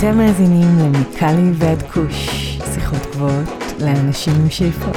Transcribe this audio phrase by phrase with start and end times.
[0.00, 2.28] אתם מאזינים למיקלי ועד כוש,
[2.74, 3.48] שיחות גבוהות
[3.80, 4.96] לאנשים עם שאיפות,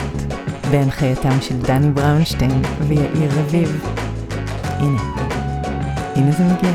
[0.72, 3.86] בהנחייתם של דני בראונשטיין ויאיר רביב.
[4.64, 5.02] הנה,
[6.16, 6.72] הנה זה מגיע.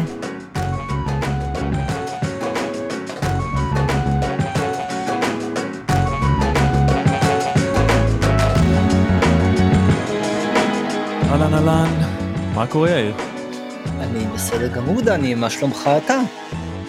[11.30, 11.90] אהלן אהלן,
[12.54, 13.14] מה קורה יאיר?
[14.00, 16.18] אני בסדר גמור דני, מה שלומך אתה?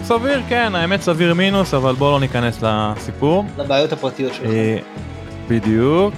[0.10, 3.46] סביר כן, האמת סביר מינוס, אבל בוא לא ניכנס לסיפור.
[3.58, 4.46] לבעיות הפרטיות שלך.
[4.46, 4.78] אה,
[5.48, 6.14] בדיוק.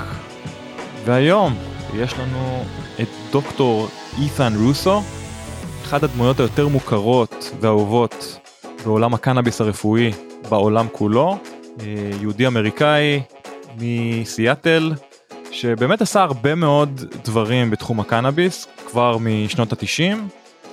[1.05, 1.54] והיום
[1.96, 2.63] יש לנו
[3.02, 3.88] את דוקטור
[4.22, 5.02] אית'ן רוסו,
[5.84, 8.40] אחת הדמויות היותר מוכרות ואהובות
[8.85, 10.12] בעולם הקנאביס הרפואי
[10.49, 11.38] בעולם כולו,
[11.80, 11.85] אה,
[12.21, 13.21] יהודי אמריקאי
[13.77, 14.94] מסיאטל,
[15.52, 20.27] שבאמת עשה הרבה מאוד דברים בתחום הקנאביס כבר משנות התשעים.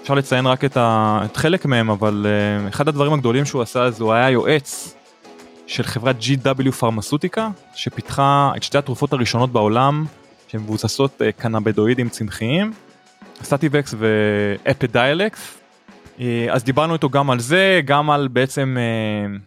[0.08, 1.20] אפשר לציין רק את, ה...
[1.24, 4.94] את חלק מהם אבל uh, אחד הדברים הגדולים שהוא עשה זה הוא היה יועץ
[5.66, 10.04] של חברת GW פרמסוטיקה שפיתחה את שתי התרופות הראשונות בעולם
[10.48, 12.72] שמבוססות uh, קנאבדואידים צמחיים,
[13.42, 15.58] סטטיבקס ואפדיילקס.
[16.16, 19.40] Uh, אז דיברנו איתו גם על זה, גם על בעצם uh,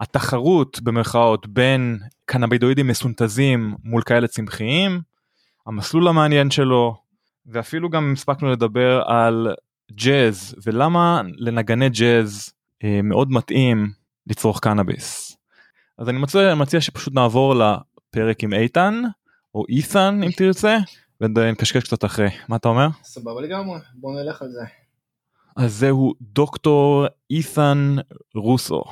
[0.00, 5.00] התחרות במרכאות בין קנאבידואידים מסונתזים מול כאלה צמחיים,
[5.66, 6.96] המסלול המעניין שלו,
[7.46, 9.48] ואפילו גם הספקנו לדבר על
[9.94, 12.52] ג'אז ולמה לנגני ג'אז
[12.84, 13.92] אה, מאוד מתאים
[14.26, 15.36] לצרוך קנאביס.
[15.98, 19.02] אז אני מציע, מציע שפשוט נעבור לפרק עם איתן
[19.54, 20.76] או אית'ן אם תרצה
[21.20, 22.86] ונקשקש קצת אחרי מה אתה אומר?
[23.04, 24.62] סבבה לגמרי, בוא נלך על זה.
[25.56, 27.96] אז זהו דוקטור אית'ן
[28.34, 28.82] רוסו.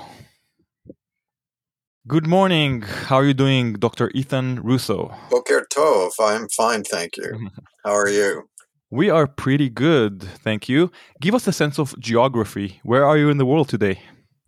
[2.09, 4.11] Good morning, how are you doing, Dr.
[4.15, 5.15] Ethan Russo?
[5.31, 7.31] Boker Tov, I'm fine, thank you.
[7.85, 8.50] How are you?
[8.92, 10.92] We are pretty good, thank you.
[11.20, 12.80] Give us a sense of geography.
[12.84, 14.00] Where are you in the world today?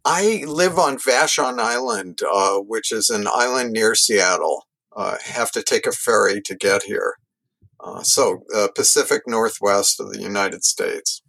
[0.05, 4.65] I live on Vashon Island, uh, which is an island near Seattle.
[4.95, 7.15] Uh, have to take a ferry to get here.
[7.83, 11.21] Uh, so, uh, Pacific Northwest of the United States.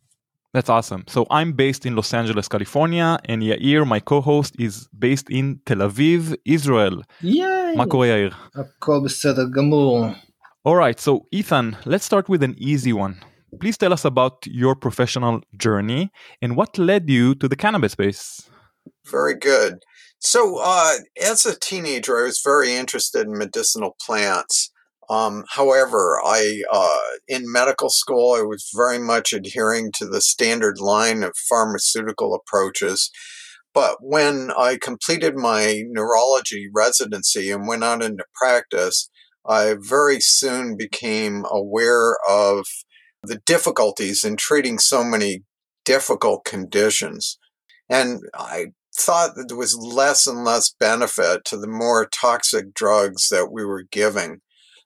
[0.54, 1.04] That's awesome.
[1.08, 5.78] So I'm based in Los Angeles, California, and Yair, my co-host, is based in Tel
[5.78, 7.02] Aviv, Israel.
[7.22, 7.76] ייי!
[7.76, 8.30] מה קורה יאיר?
[8.54, 10.06] הכל בסדר גמור.
[10.65, 13.19] all right, so Ethan, let's start with an easy one.
[13.59, 16.09] Please tell us about your professional journey
[16.41, 18.49] and what led you to the cannabis space.
[19.05, 19.79] Very good.
[20.19, 24.71] So, uh, as a teenager, I was very interested in medicinal plants.
[25.09, 30.79] Um, however, I uh, in medical school, I was very much adhering to the standard
[30.79, 33.11] line of pharmaceutical approaches.
[33.73, 39.09] But when I completed my neurology residency and went out into practice,
[39.45, 42.65] I very soon became aware of
[43.23, 45.43] the difficulties in treating so many
[45.85, 47.37] difficult conditions.
[47.89, 53.29] And I thought that there was less and less benefit to the more toxic drugs
[53.29, 54.39] that we were giving.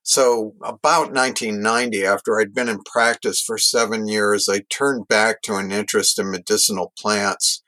[0.04, 5.56] So, about 1990, after I'd been in practice for seven years, I turned back to
[5.56, 7.62] an interest in medicinal plants.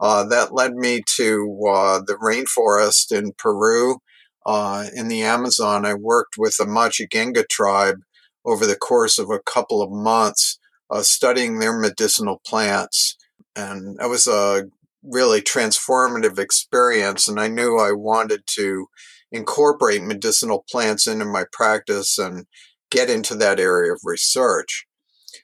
[0.00, 3.98] Uh, that led me to uh, the rainforest in Peru.
[4.46, 7.96] Uh, in the Amazon, I worked with the Machigenga tribe
[8.44, 10.58] over the course of a couple of months,
[10.90, 13.16] uh, studying their medicinal plants.
[13.56, 14.64] And that was a
[15.02, 17.28] really transformative experience.
[17.28, 18.86] And I knew I wanted to
[19.32, 22.46] incorporate medicinal plants into my practice and
[22.90, 24.86] get into that area of research.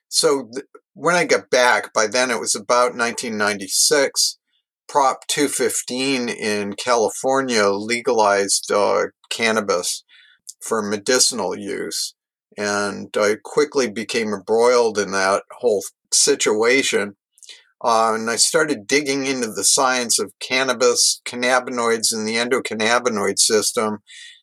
[0.08, 4.38] So th- when I got back, by then it was about 1996.
[4.90, 10.02] Prop 215 in California legalized uh, cannabis
[10.60, 12.16] for medicinal use.
[12.58, 17.14] And I quickly became embroiled in that whole situation.
[17.80, 23.98] Uh, and I started digging into the science of cannabis, cannabinoids, and the endocannabinoid system,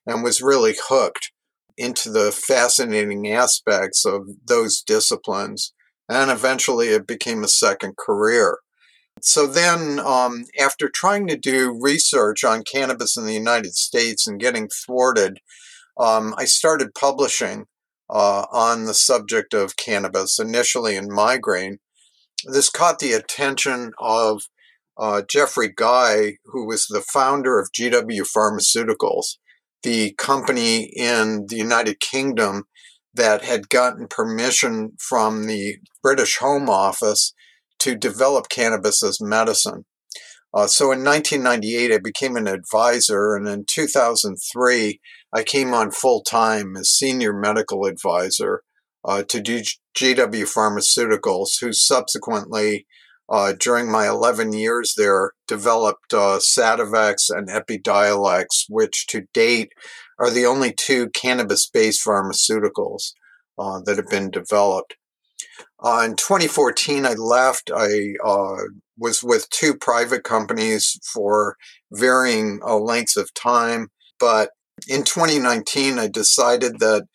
[0.06, 1.34] and was really hooked
[1.78, 5.74] into the fascinating aspects of those disciplines.
[6.08, 8.60] And eventually it became a second career.
[9.22, 14.40] So then, um, after trying to do research on cannabis in the United States and
[14.40, 15.40] getting thwarted,
[15.98, 17.66] um, I started publishing
[18.10, 21.80] uh, on the subject of cannabis, initially in migraine.
[22.46, 24.44] This caught the attention of
[24.98, 29.38] uh, Geoffrey Guy, who was the founder of GW Pharmaceuticals,
[29.84, 32.64] the company in the United Kingdom
[33.14, 37.34] that had gotten permission from the British Home Office
[37.80, 39.86] to develop cannabis as medicine.
[40.54, 45.00] Uh, so in 1998, I became an advisor, and in 2003,
[45.34, 48.64] I came on full time as senior medical advisor
[49.04, 52.86] uh, to GW Pharmaceuticals, who subsequently
[53.30, 59.72] uh, during my 11 years there, developed uh, Sativex and Epidiolex, which to date
[60.20, 63.14] are the only two cannabis based pharmaceuticals
[63.60, 64.96] uh, that have been developed.
[65.84, 67.72] Uh, in 2014, I left.
[67.74, 68.64] I uh,
[68.98, 71.56] was with two private companies for
[71.92, 73.90] varying uh, lengths of time.
[74.20, 74.52] But
[74.88, 77.08] in 2019, I decided that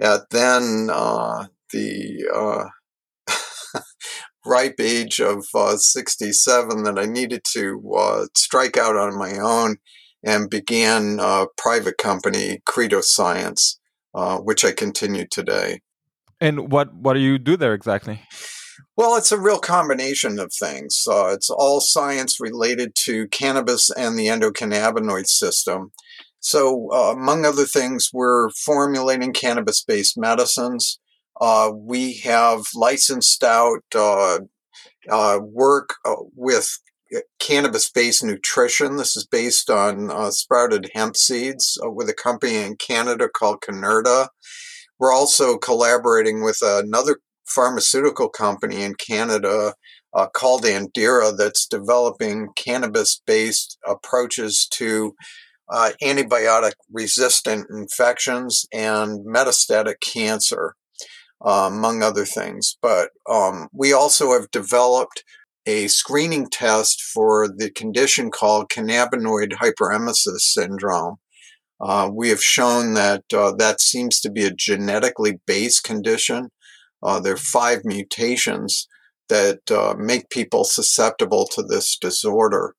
[0.00, 3.80] at then uh, the uh,
[4.44, 9.76] ripe age of uh, 67 that I needed to strike out on my own
[10.24, 13.78] and began a private company, Credo Science,
[14.12, 15.80] which I continue today.
[16.40, 18.20] And what what do you do there exactly?
[18.96, 21.04] Well, it's a real combination of things.
[21.10, 25.92] Uh, it's all science related to cannabis and the endocannabinoid system.
[26.40, 30.98] So, uh, among other things, we're formulating cannabis based medicines.
[31.40, 34.38] Uh, we have licensed out uh,
[35.10, 36.78] uh, work uh, with
[37.38, 38.96] cannabis based nutrition.
[38.96, 44.28] This is based on sprouted hemp seeds with a company in Canada called Canurta.
[44.98, 49.74] We're also collaborating with another pharmaceutical company in Canada
[50.14, 55.14] uh, called Andira that's developing cannabis based approaches to
[55.68, 60.74] uh, antibiotic resistant infections and metastatic cancer,
[61.44, 62.78] uh, among other things.
[62.80, 65.24] But um, we also have developed
[65.66, 71.16] a screening test for the condition called cannabinoid hyperemesis syndrome.
[71.80, 76.50] Uh, we have shown that uh, that seems to be a genetically based condition.
[77.02, 78.88] Uh, there are five mutations
[79.28, 82.74] that uh, make people susceptible to this disorder.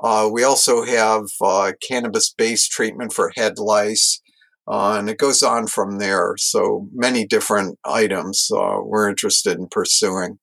[0.00, 4.20] Uh, we also have uh, cannabis based treatment for head lice,
[4.68, 6.34] and it goes on from there.
[6.38, 10.38] So many different items we're interested in pursuing.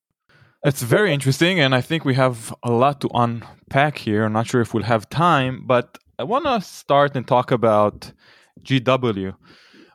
[0.62, 4.24] It's very interesting, and I think we have a lot to unpack here.
[4.24, 8.10] I'm not sure if we'll have time, but I want to start and talk about
[8.62, 9.34] GW.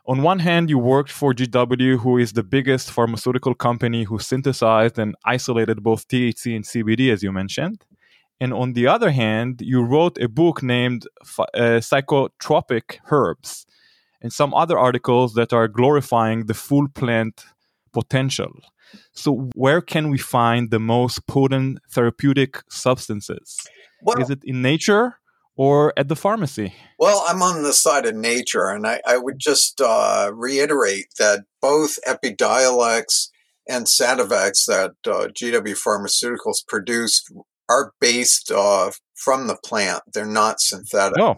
[0.06, 5.00] On one hand, you worked for GW, who is the biggest pharmaceutical company who synthesized
[5.00, 7.84] and isolated both THC and CBD, as you mentioned.
[8.40, 11.08] And on the other hand, you wrote a book named
[11.38, 13.66] uh, Psychotropic Herbs
[14.20, 17.46] and some other articles that are glorifying the full plant
[17.92, 18.52] potential.
[19.12, 23.66] So, where can we find the most potent therapeutic substances?
[24.02, 25.16] Well, is it in nature
[25.56, 26.74] or at the pharmacy?
[26.98, 31.44] Well, I'm on the side of nature, and I, I would just uh, reiterate that
[31.60, 33.28] both Epidiolex
[33.68, 37.32] and Sativex that uh, GW Pharmaceuticals produced
[37.68, 40.02] are based uh, from the plant.
[40.12, 41.18] They're not synthetic.
[41.18, 41.36] Oh,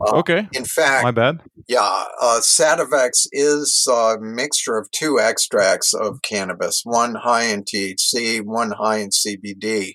[0.00, 0.48] uh, okay.
[0.52, 1.40] in fact, my bad.
[1.68, 8.42] Yeah, uh, Sativex is a mixture of two extracts of cannabis, one high in THC,
[8.42, 9.94] one high in CBD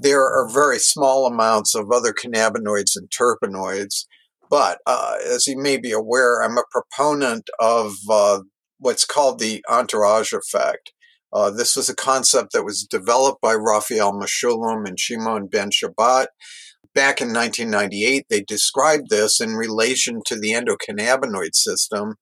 [0.00, 4.06] there are very small amounts of other cannabinoids and terpenoids.
[4.48, 8.40] But uh, as you may be aware, I'm a proponent of uh,
[8.78, 10.92] what's called the entourage effect.
[11.32, 16.26] Uh, this was a concept that was developed by Raphael Mechoulam and Shimon Ben Shabat.
[16.92, 22.16] Back in 1998, they described this in relation to the endocannabinoid system,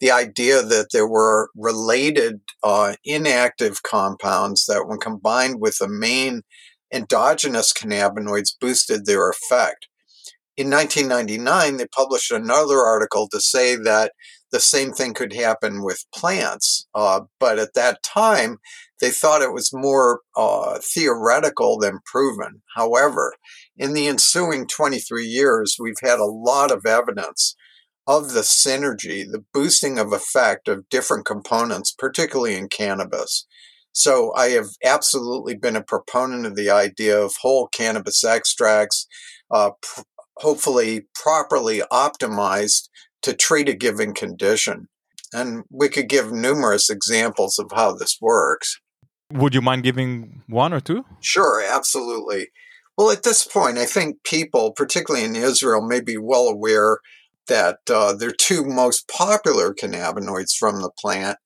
[0.00, 6.40] the idea that there were related uh, inactive compounds that, when combined with the main
[6.94, 9.88] endogenous cannabinoids boosted their effect.
[10.56, 14.12] In 1999, they published another article to say that
[14.52, 16.86] the same thing could happen with plants.
[16.94, 18.58] Uh, but at that time,
[19.00, 22.62] they thought it was more uh, theoretical than proven.
[22.76, 23.34] However,
[23.76, 27.56] in the ensuing 23 years, we've had a lot of evidence
[28.06, 33.46] of the synergy, the boosting of effect of different components, particularly in cannabis.
[33.94, 39.06] So I have absolutely been a proponent of the idea of whole cannabis extracts,
[39.52, 40.02] uh, pr-
[40.38, 42.88] hopefully properly optimized
[43.22, 44.88] to treat a given condition.
[45.32, 48.80] And we could give numerous examples of how this works.
[49.32, 51.04] Would you mind giving one or two?
[51.20, 52.48] Sure, absolutely.
[52.98, 56.98] Well, at this point, I think people, particularly in Israel, may be well aware
[57.46, 61.38] that uh, their two most popular cannabinoids from the plant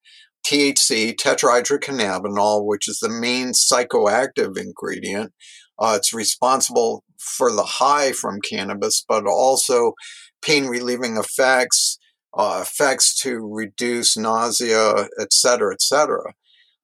[0.48, 5.32] THC, tetrahydrocannabinol, which is the main psychoactive ingredient.
[5.78, 9.92] Uh, it's responsible for the high from cannabis, but also
[10.40, 11.98] pain relieving effects,
[12.36, 16.32] uh, effects to reduce nausea, et etc., etc.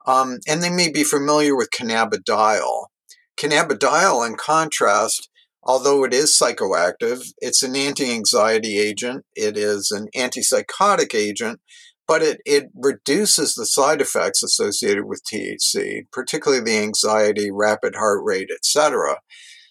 [0.06, 2.86] Um, and they may be familiar with cannabidiol.
[3.38, 5.30] Cannabidiol, in contrast,
[5.62, 11.60] although it is psychoactive, it's an anti anxiety agent, it is an antipsychotic agent,
[12.06, 18.22] but it, it reduces the side effects associated with THC, particularly the anxiety, rapid heart
[18.24, 19.16] rate, etc.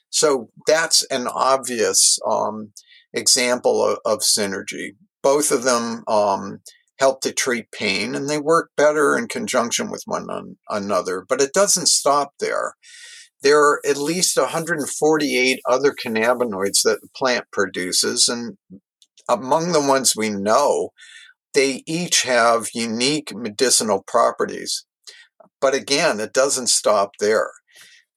[0.10, 2.74] So that's an obvious um,
[3.13, 4.96] example of, of, synergy.
[5.22, 6.60] Both of them um,
[7.00, 10.28] help to treat pain and they work better in conjunction with one
[10.70, 12.75] another, but it doesn't stop there.
[13.42, 18.58] There are at least 148 other cannabinoids that the plant produces, and
[19.28, 20.92] among the ones we know,
[21.53, 24.86] they each have unique medicinal properties.
[25.62, 27.51] But again, it doesn't stop there.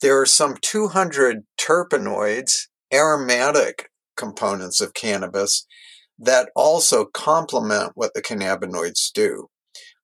[0.00, 5.66] There are some 200 terpenoids, aromatic components of cannabis,
[6.19, 9.49] that also complement what the cannabinoids do.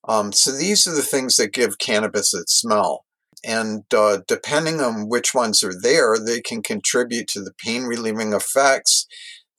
[0.07, 3.05] Um, so these are the things that give cannabis its smell.
[3.43, 8.33] And uh, depending on which ones are there, they can contribute to the pain relieving
[8.33, 9.05] effects.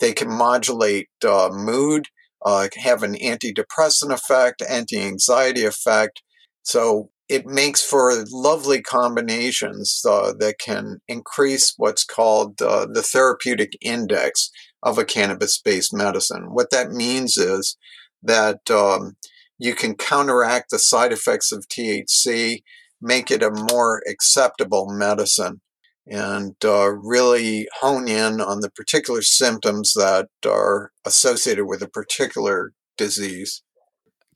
[0.00, 2.08] They can modulate uh, mood,
[2.44, 6.22] uh, have an antidepressant effect, anti anxiety effect.
[6.62, 13.76] So it makes for lovely combinations uh, that can increase what's called uh, the therapeutic
[13.80, 14.50] index
[14.82, 16.52] of a cannabis based medicine.
[16.52, 17.76] What that means is
[18.22, 19.16] that um,
[19.58, 22.62] you can counteract the side effects of THC
[23.00, 25.60] make it a more acceptable medicine
[26.06, 32.72] and uh, really hone in on the particular symptoms that are associated with a particular
[32.96, 33.62] disease.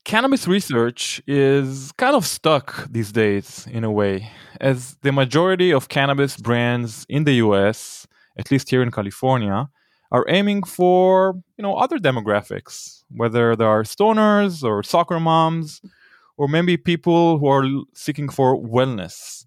[0.05, 5.89] Cannabis research is kind of stuck these days in a way, as the majority of
[5.89, 8.07] cannabis brands in the US,
[8.37, 9.69] at least here in California,
[10.11, 15.81] are aiming for you know other demographics, whether they are stoners or soccer moms
[16.39, 19.43] or maybe people who are seeking for wellness.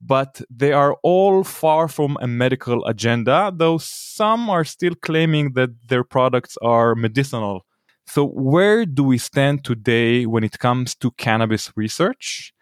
[0.00, 5.70] But they are all far from a medical agenda, though some are still claiming that
[5.88, 7.66] their products are medicinal.
[8.06, 12.54] So, where do we stand today when it comes to cannabis research?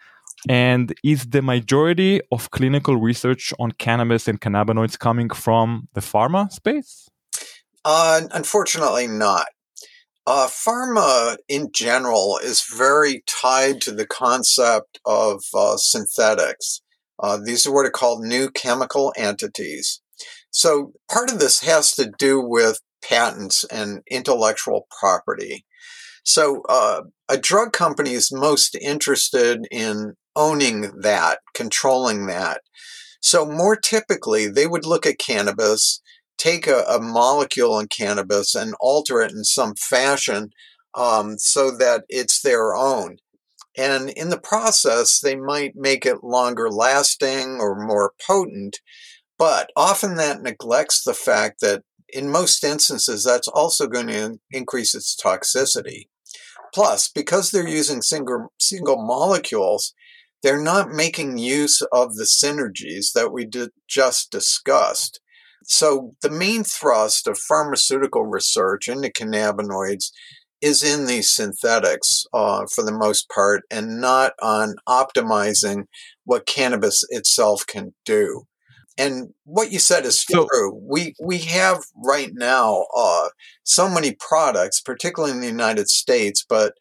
[0.49, 6.51] And is the majority of clinical research on cannabis and cannabinoids coming from the pharma
[6.51, 7.09] space?
[7.85, 9.47] Uh, unfortunately, not.
[10.27, 16.81] Uh, pharma in general is very tied to the concept of uh, synthetics.
[17.19, 20.01] Uh, these are what are called new chemical entities.
[20.51, 25.65] So part of this has to do with patents and intellectual property.
[26.25, 32.63] So uh, a drug company is most interested in owning that, controlling that.
[33.21, 36.01] So more typically, they would look at cannabis
[36.39, 40.51] take a, a molecule in cannabis and alter it in some fashion
[40.95, 43.19] um, so that it's their own.
[43.77, 48.81] And in the process, they might make it longer lasting or more potent,
[49.39, 54.95] but often that neglects the fact that in most instances, that's also going to increase
[54.95, 56.09] its toxicity.
[56.73, 59.95] Plus, because they're using single, single molecules,
[60.43, 65.21] they're not making use of the synergies that we did just discussed.
[65.65, 70.11] So, the main thrust of pharmaceutical research into cannabinoids
[70.61, 75.85] is in these synthetics uh, for the most part and not on optimizing
[76.25, 78.45] what cannabis itself can do.
[78.99, 80.81] And what you said is so, true.
[80.83, 83.29] We we have right now uh,
[83.63, 86.73] so many products, particularly in the United States, but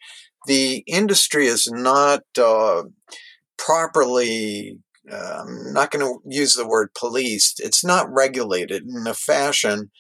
[0.48, 2.84] the industry is not uh,
[3.58, 4.80] properly
[5.12, 9.92] I'm not going to use the word policed, it's not regulated in a fashion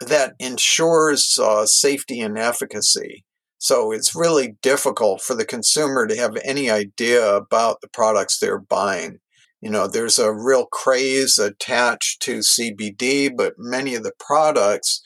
[0.00, 3.24] that ensures uh, safety and efficacy.
[3.58, 8.60] So it's really difficult for the consumer to have any idea about the products they're
[8.60, 9.18] buying.
[9.60, 15.02] You know, there's a real craze attached to CBD, but many of the products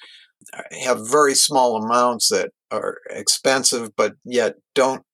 [0.84, 5.04] have very small amounts that are expensive, but yet don't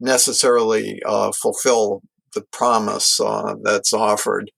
[0.00, 2.02] necessarily uh, fulfill
[2.34, 4.50] the promise uh, that's offered.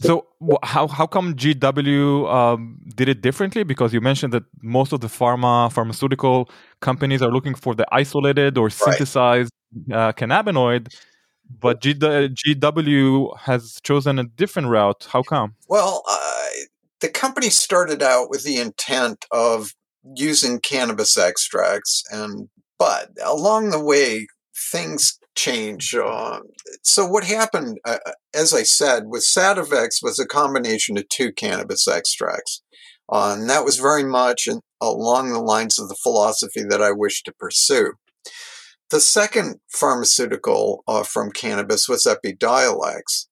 [0.00, 0.26] So
[0.62, 3.64] how how come GW um, did it differently?
[3.64, 6.48] Because you mentioned that most of the pharma pharmaceutical
[6.80, 9.50] companies are looking for the isolated or synthesized
[9.88, 9.96] right.
[9.96, 10.94] uh, cannabinoid,
[11.60, 15.08] but GW has chosen a different route.
[15.10, 15.56] How come?
[15.68, 16.46] Well, uh,
[17.00, 19.74] the company started out with the intent of
[20.14, 24.28] using cannabis extracts, and but along the way,
[24.70, 25.94] things change.
[25.94, 26.40] Uh,
[26.82, 31.32] so what happened, uh, uh, as I said, with Sativex was a combination of two
[31.32, 32.62] cannabis extracts.
[33.10, 36.90] Uh, and that was very much in, along the lines of the philosophy that I
[36.90, 37.92] wish to pursue.
[38.90, 43.28] The second pharmaceutical uh, from cannabis was Epidiolex.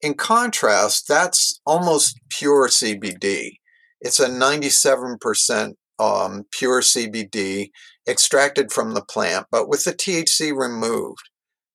[0.00, 3.58] In contrast, that's almost pure CBD.
[4.00, 7.70] It's a 97% um, pure CBD.
[8.08, 11.29] extracted from the plant, but with the THC removed.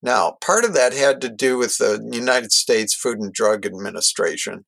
[0.05, 4.65] Now, part of that had to do with the United States Food and Drug Administration.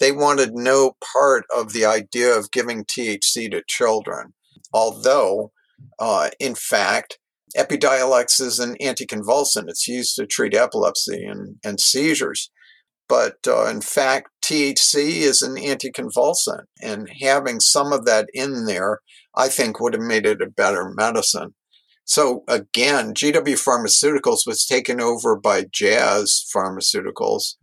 [0.00, 4.34] They wanted no part of the idea of giving THC to children,
[4.72, 5.52] although,
[6.00, 7.20] uh, in fact,
[7.56, 9.68] Epidiolex is an anticonvulsant.
[9.68, 12.50] It's used to treat epilepsy and, and seizures.
[13.08, 18.98] But uh, in fact, THC is an anticonvulsant, and having some of that in there,
[19.36, 21.54] I think, would have made it a better medicine.
[22.10, 27.54] So again, GW Pharmaceuticals was taken over by Jazz Pharmaceuticals,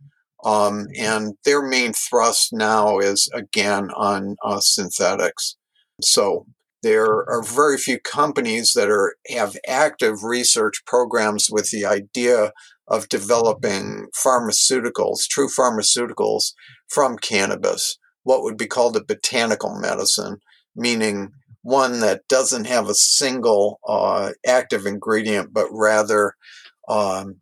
[0.42, 5.58] um, and their main thrust now is again on uh, synthetics.
[6.00, 6.46] So
[6.82, 12.52] there are very few companies that are have active research programs with the idea
[12.86, 16.54] of developing pharmaceuticals, true pharmaceuticals
[16.88, 20.38] from cannabis, what would be called a botanical medicine,
[20.74, 21.32] meaning
[21.68, 26.34] one that doesn't have a single uh, active ingredient, but rather
[26.88, 27.36] um,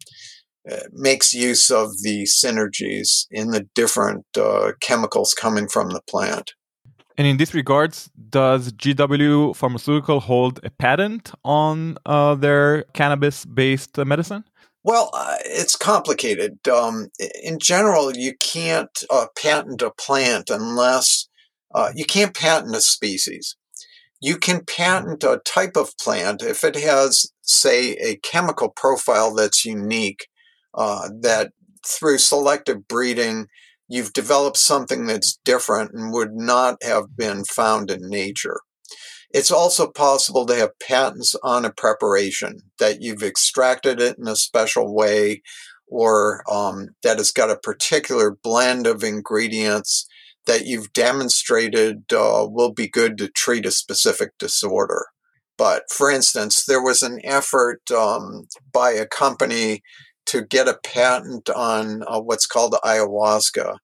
[0.70, 6.52] uh, makes use of the synergies in the different uh, chemicals coming from the plant.
[7.16, 14.44] And in this regards, does GW Pharmaceutical hold a patent on uh, their cannabis-based medicine?
[14.84, 16.68] Well, uh, it's complicated.
[16.68, 17.08] Um,
[17.42, 21.28] in general, you can't uh, patent a plant unless
[21.74, 23.56] uh, you can't patent a species.
[24.20, 29.64] You can patent a type of plant if it has, say, a chemical profile that's
[29.64, 30.26] unique,
[30.74, 31.52] uh, that
[31.86, 33.46] through selective breeding
[33.88, 38.60] you've developed something that's different and would not have been found in nature.
[39.30, 44.36] It's also possible to have patents on a preparation that you've extracted it in a
[44.36, 45.42] special way
[45.88, 50.06] or um, that has got a particular blend of ingredients
[50.46, 55.06] that you've demonstrated uh, will be good to treat a specific disorder.
[55.58, 59.82] But for instance, there was an effort um, by a company
[60.26, 63.78] to get a patent on uh, what's called ayahuasca,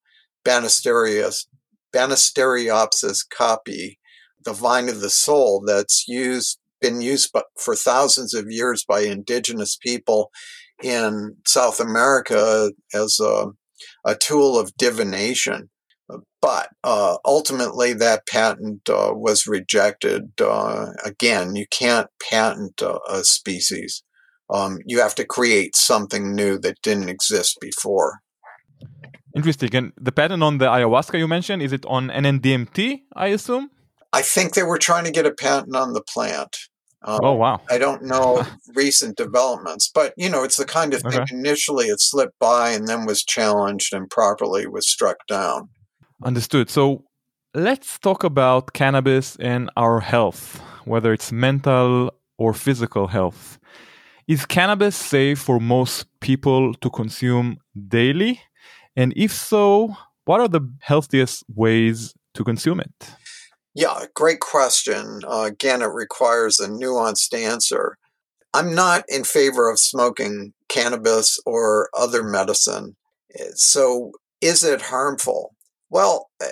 [0.45, 1.45] Banisteriopsis
[3.33, 3.97] caapi,
[4.45, 9.77] the vine of the soul that's used been used for thousands of years by indigenous
[9.77, 10.31] people
[10.83, 13.47] in South America as a,
[14.05, 15.71] a tool of divination.
[16.41, 20.33] But uh, ultimately, that patent uh, was rejected.
[20.41, 24.03] Uh, again, you can't patent a, a species
[24.53, 28.21] um, you have to create something new that didn't exist before.
[29.35, 29.75] Interesting.
[29.75, 33.71] And the patent on the ayahuasca you mentioned, is it on NNDMT, I assume?
[34.13, 36.55] I think they were trying to get a patent on the plant.
[37.05, 37.63] Um, oh, wow.
[37.71, 38.45] I don't know
[38.75, 41.35] recent developments, but you know, it's the kind of thing okay.
[41.35, 45.71] initially it slipped by and then was challenged and properly was struck down.
[46.25, 46.71] Understood.
[46.71, 47.05] So
[47.55, 53.59] let's talk about cannabis and our health, whether it's mental or physical health.
[54.29, 57.59] Is cannabis safe for most people to consume
[57.89, 58.41] daily?
[58.95, 63.11] And if so, what are the healthiest ways to consume it?
[63.75, 65.23] Yeah, great question.
[65.27, 67.97] Uh, again, it requires a nuanced answer.
[68.55, 72.97] I'm not in favor of smoking cannabis or other medicine.
[73.55, 75.52] So, is it harmful?
[75.93, 76.47] Well, uh,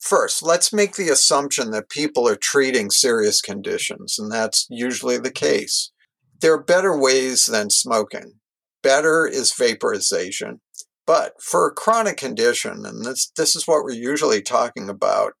[0.00, 5.30] first, let's make the assumption that people are treating serious conditions, and that's usually the
[5.30, 5.92] case.
[6.40, 8.40] There are better ways than smoking.
[8.82, 10.62] Better is vaporization.
[11.06, 15.34] But for a chronic condition, and this, this is what we're usually talking about,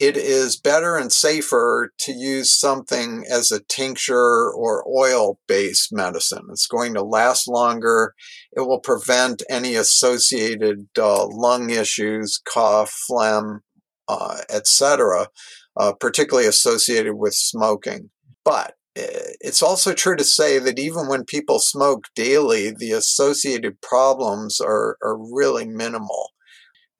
[0.00, 6.46] it is better and safer to use something as a tincture or oil based medicine.
[6.50, 8.14] It's going to last longer.
[8.52, 13.60] It will prevent any associated uh, lung issues, cough, phlegm,
[14.08, 15.28] uh, etc.,
[15.76, 18.10] uh, particularly associated with smoking.
[18.44, 23.80] But Eh, it's also true to say that even when people smoke daily, the associated
[23.80, 26.30] problems are, are really minimal.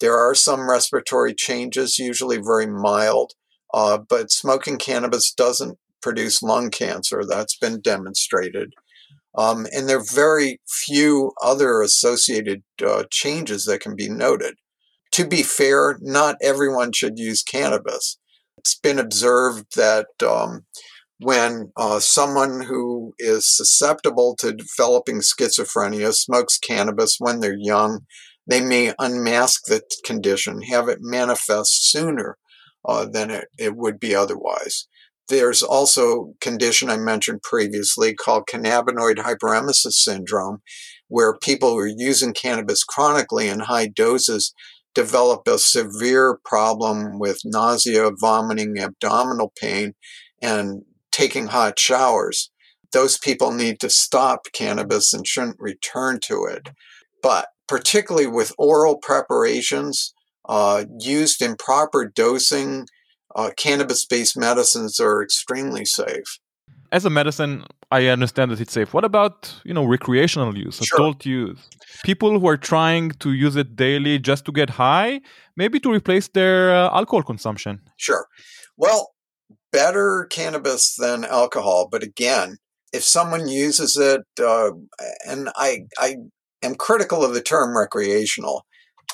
[0.00, 3.32] There are some respiratory changes, usually very mild,
[3.72, 7.22] uh, but smoking cannabis doesn't produce lung cancer.
[7.28, 8.72] That's been demonstrated.
[9.36, 14.54] Um, and there are very few other associated uh, changes that can be noted.
[15.12, 18.18] To be fair, not everyone should use cannabis.
[18.56, 20.64] It's been observed that um,
[21.18, 28.00] when uh, someone who is susceptible to developing schizophrenia smokes cannabis when they're young,
[28.46, 32.36] they may unmask the condition, have it manifest sooner
[32.84, 34.88] uh, than it, it would be otherwise.
[35.28, 40.62] There's also condition I mentioned previously called cannabinoid hyperemesis syndrome,
[41.06, 44.52] where people who are using cannabis chronically in high doses
[44.94, 49.94] develop a severe problem with nausea, vomiting, abdominal pain,
[50.42, 52.50] and taking hot showers.
[52.92, 56.70] Those people need to stop cannabis and shouldn't return to it.
[57.22, 60.12] But particularly with oral preparations
[60.48, 62.86] uh, used in proper dosing,
[63.36, 66.28] uh, cannabis based medicines are extremely safe.
[66.90, 68.92] As a medicine, I understand that it's safe.
[68.92, 70.98] What about you know recreational use, Sure.
[70.98, 71.60] adult use?
[72.02, 75.20] People who are trying to use it daily just to get high,
[75.56, 77.74] maybe to replace their uh, alcohol consumption.
[77.96, 78.26] Sure.
[78.76, 79.02] Well,
[79.70, 82.48] better cannabis than alcohol, but again,
[82.92, 84.70] if someone uses it, uh,
[85.30, 85.70] and I,
[86.06, 86.16] I
[86.62, 88.64] am critical of the term recreational,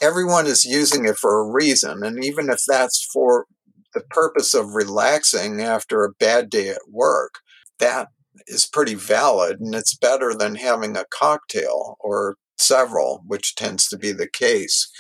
[0.03, 3.47] everyone is using it for a reason, and even if that's for
[3.95, 7.37] the purpose of relaxing after a bad day at work,
[7.79, 8.09] that
[8.47, 13.97] is pretty valid, and it's better than having a cocktail or several, which tends to
[13.97, 14.91] be the case.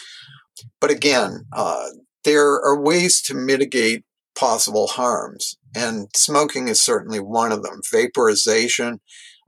[0.80, 1.88] But again, uh,
[2.24, 4.04] there are ways to mitigate
[4.36, 7.80] possible harms, and smoking is certainly one of them.
[7.90, 9.00] Vaporization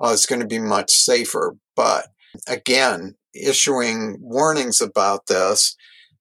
[0.02, 2.08] uh, is going to be much safer, but
[2.46, 5.76] again, issuing warnings about this,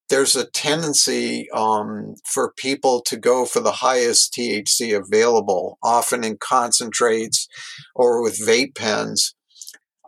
[0.10, 6.38] there's a tendency um, for people to go for the highest THC available, often in
[6.40, 7.48] concentrates
[7.94, 9.36] or with vape pens.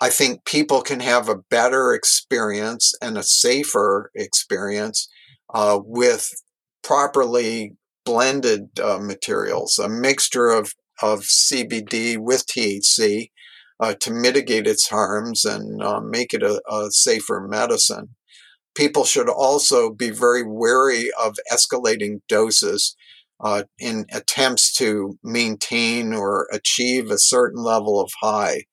[0.02, 5.10] I think people can have a better experience and a safer experience
[5.54, 6.30] uh, with
[6.82, 13.32] properly blended uh, materials, a mixture of, of CBD with THC
[13.80, 18.16] uh, to mitigate its harms and uh, make it a, a safer medicine.
[18.76, 22.96] People should also be very wary of escalating doses
[23.42, 28.64] uh, in attempts to maintain or achieve a certain level of high.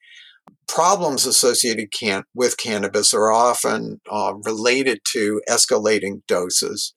[0.69, 6.95] Problems associated can- with cannabis are often uh, related to escalating doses.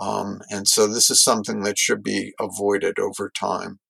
[0.00, 3.80] Um, and so this is something that should be avoided over time.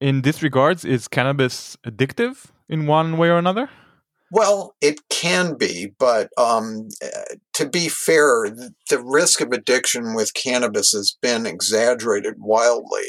[0.00, 3.68] In this regards, is cannabis addictive in one way or another?
[4.32, 8.48] Well, it can be, but um, uh, to be fair,
[8.88, 13.08] the risk of addiction with cannabis has been exaggerated wildly.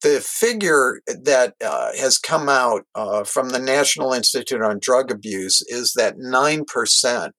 [0.00, 5.62] The figure that uh, has come out uh, from the National Institute on Drug Abuse
[5.68, 7.30] is that 9%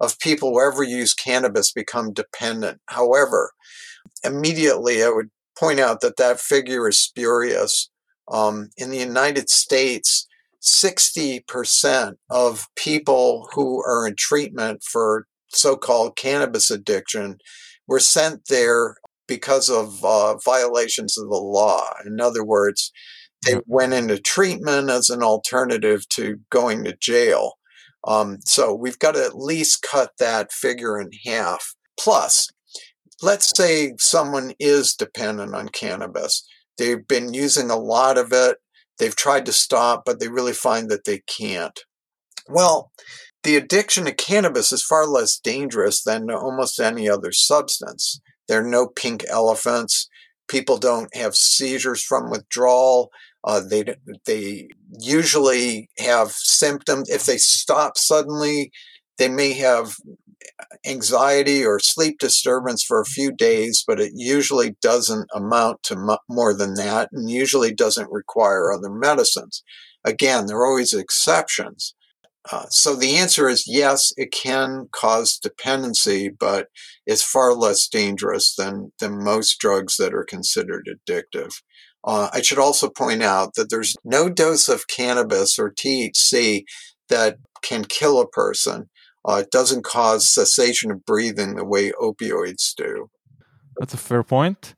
[0.00, 2.80] of people who ever use cannabis become dependent.
[2.86, 3.52] However,
[4.24, 7.90] immediately I would point out that that figure is spurious.
[8.32, 10.26] Um, in the United States,
[10.62, 17.38] 60% of people who are in treatment for so called cannabis addiction
[17.86, 18.96] were sent there
[19.26, 21.84] because of uh, violations of the law.
[22.04, 22.92] In other words,
[23.46, 27.54] they went into treatment as an alternative to going to jail.
[28.06, 31.74] Um, so we've got to at least cut that figure in half.
[31.98, 32.48] Plus,
[33.22, 36.46] let's say someone is dependent on cannabis.
[36.78, 38.56] They've been using a lot of it.
[39.00, 41.80] They've tried to stop, but they really find that they can't.
[42.46, 42.92] Well,
[43.42, 48.20] the addiction to cannabis is far less dangerous than almost any other substance.
[48.46, 50.06] There are no pink elephants.
[50.48, 53.10] People don't have seizures from withdrawal.
[53.42, 53.84] Uh, they
[54.26, 57.08] they usually have symptoms.
[57.08, 58.70] If they stop suddenly,
[59.16, 59.94] they may have
[60.86, 66.16] anxiety or sleep disturbance for a few days, but it usually doesn't amount to mu-
[66.28, 69.62] more than that, and usually doesn't require other medicines.
[70.04, 71.94] Again, there are always exceptions.
[72.50, 76.68] Uh, so the answer is yes, it can cause dependency, but
[77.06, 81.52] it's far less dangerous than, than most drugs that are considered addictive.
[82.02, 86.64] Uh, I should also point out that there's no dose of cannabis or THC
[87.10, 88.88] that can kill a person.
[89.28, 93.10] Uh, it doesn't cause cessation of breathing the way opioids do.
[93.78, 94.74] That's a fair point.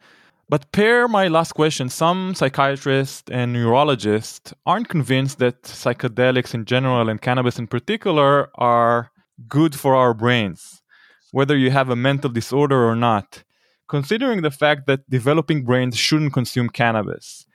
[0.49, 7.09] But per my last question, some psychiatrists and neurologists aren't convinced that psychedelics in general
[7.09, 9.11] and cannabis in particular are
[9.49, 10.83] good for our brains,
[11.31, 13.45] whether you have a mental disorder or not.
[13.89, 17.47] Considering the fact that developing brains shouldn't consume cannabis,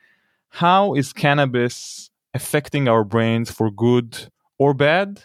[0.48, 5.22] how is cannabis affecting our brains for good or bad,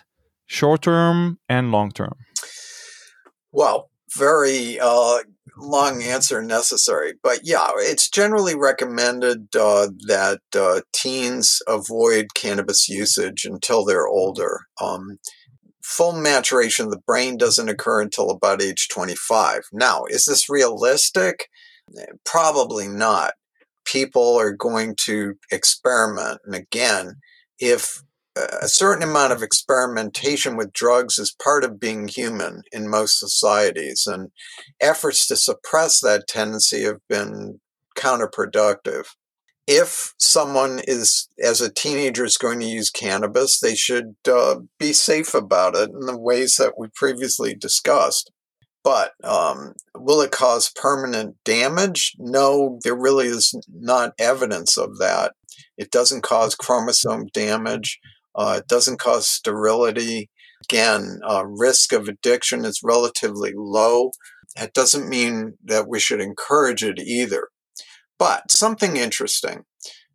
[0.53, 2.15] short term and long term?
[3.51, 5.19] Well, very uh,
[5.57, 7.13] long answer necessary.
[7.21, 14.61] But yeah, it's generally recommended uh, that uh, teens avoid cannabis usage until they're older.
[14.81, 15.17] Um,
[15.83, 19.63] full maturation of the brain doesn't occur until about age 25.
[19.73, 21.47] Now, is this realistic?
[22.25, 23.33] Probably not.
[23.85, 26.39] People are going to experiment.
[26.45, 27.15] And again,
[27.59, 28.01] if
[28.35, 34.07] a certain amount of experimentation with drugs is part of being human in most societies,
[34.07, 34.31] and
[34.81, 37.59] efforts to suppress that tendency have been
[37.95, 39.05] counterproductive.
[39.67, 44.91] if someone is, as a teenager, is going to use cannabis, they should uh, be
[44.91, 48.31] safe about it in the ways that we previously discussed.
[48.83, 52.13] But um, will it cause permanent damage?
[52.19, 55.33] No, there really is not evidence of that.
[55.77, 57.99] It doesn't cause chromosome damage.
[58.35, 60.29] Uh, it doesn't cause sterility.
[60.63, 64.11] Again, uh, risk of addiction is relatively low.
[64.55, 67.49] That doesn't mean that we should encourage it either.
[68.19, 69.63] But something interesting,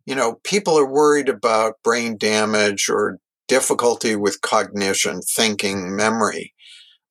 [0.05, 6.53] you know, people are worried about brain damage or difficulty with cognition, thinking, memory.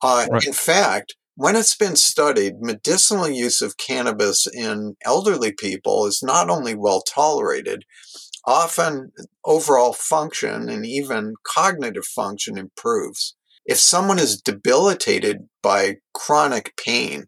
[0.03, 0.44] Uh, right.
[0.44, 6.51] In fact, when it's been studied, medicinal use of cannabis in elderly people is not
[6.51, 7.85] only well tolerated,
[8.49, 9.13] often
[9.45, 13.37] overall function and even cognitive function improves.
[13.67, 17.27] If someone is debilitated by chronic pain,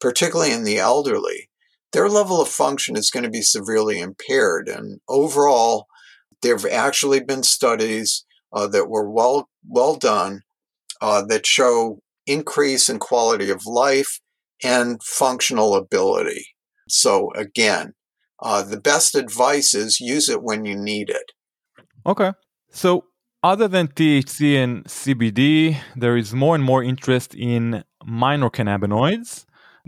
[0.00, 1.50] particularly in the elderly,
[1.92, 4.66] their level of function is going to be severely impaired.
[4.66, 5.86] And overall,
[6.40, 10.40] there have actually been studies uh, that were well well done
[11.02, 14.20] uh, that show increase in quality of life
[14.64, 16.46] and functional ability.
[16.88, 17.92] So again,
[18.42, 21.32] uh, the best advice is use it when you need it.
[22.04, 22.32] Okay.
[22.70, 23.04] So
[23.42, 29.44] other than THC and CBD, there is more and more interest in minor cannabinoids.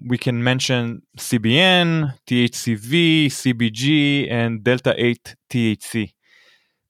[0.09, 6.13] We can mention CBN, THCV, CBG, and Delta 8 THC.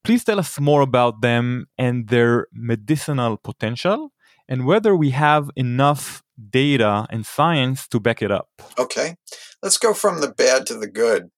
[0.03, 4.13] Please tell us more about them and their medicinal potential
[4.49, 8.49] and whether we have enough data and science to back it up.
[8.79, 9.17] Okay,
[9.63, 11.31] let's go from the bad to the good.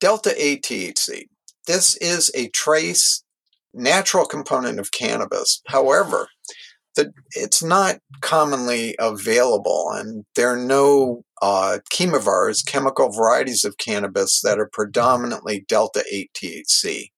[0.00, 1.24] Delta 8 THC.
[1.66, 3.22] This is a trace
[3.74, 5.60] natural component of cannabis.
[5.68, 6.28] However,
[6.96, 14.40] the, it's not commonly available, and there are no uh, chemovars, chemical varieties of cannabis,
[14.42, 17.10] that are predominantly delta 8 THC.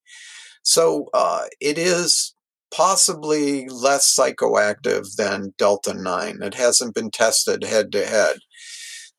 [0.61, 2.35] So uh, it is
[2.73, 6.39] possibly less psychoactive than delta 9.
[6.41, 8.37] It hasn't been tested head to head.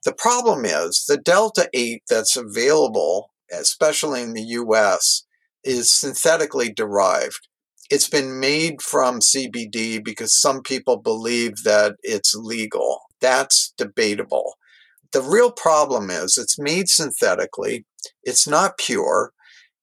[0.05, 5.25] The problem is the delta 8 that's available, especially in the US,
[5.65, 7.49] is synthetically derived
[7.91, 13.03] it's been made from CBD because some people believe that it's legal.
[13.21, 14.55] That's debatable.
[15.13, 17.85] The real problem is it's made synthetically,
[18.23, 19.33] it's not pure,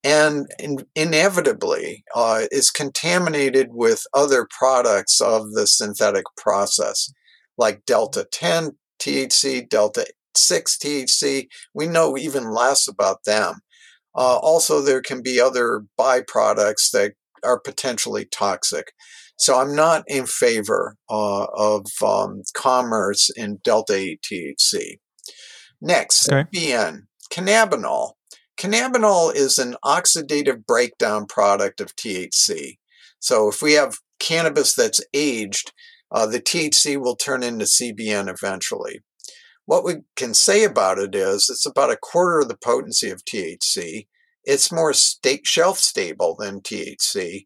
[0.03, 7.13] and in, inevitably uh, is contaminated with other products of the synthetic process,
[7.57, 11.47] like Delta 10 THC, Delta 6 THC.
[11.73, 13.61] We know even less about them.
[14.15, 17.13] Uh, also, there can be other byproducts that
[17.43, 18.91] are potentially toxic.
[19.37, 24.99] So I'm not in favor uh, of um, commerce in delta 8 THC.
[25.81, 26.47] Next, okay.
[26.53, 28.11] CBN, cannabinol.
[28.59, 32.77] Cannabinol is an oxidative breakdown product of THC.
[33.19, 35.71] So if we have cannabis that's aged,
[36.11, 38.99] uh, the THC will turn into CBN eventually.
[39.71, 43.23] What we can say about it is it's about a quarter of the potency of
[43.23, 44.05] THC.
[44.43, 47.45] It's more state shelf stable than THC,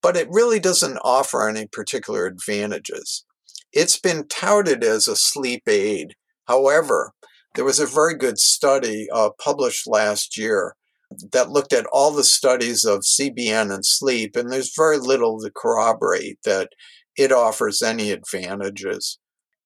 [0.00, 3.26] but it really doesn't offer any particular advantages.
[3.74, 6.14] It's been touted as a sleep aid.
[6.48, 7.12] However,
[7.54, 10.76] there was a very good study uh, published last year
[11.32, 15.50] that looked at all the studies of CBN and sleep, and there's very little to
[15.54, 16.70] corroborate that
[17.18, 19.18] it offers any advantages.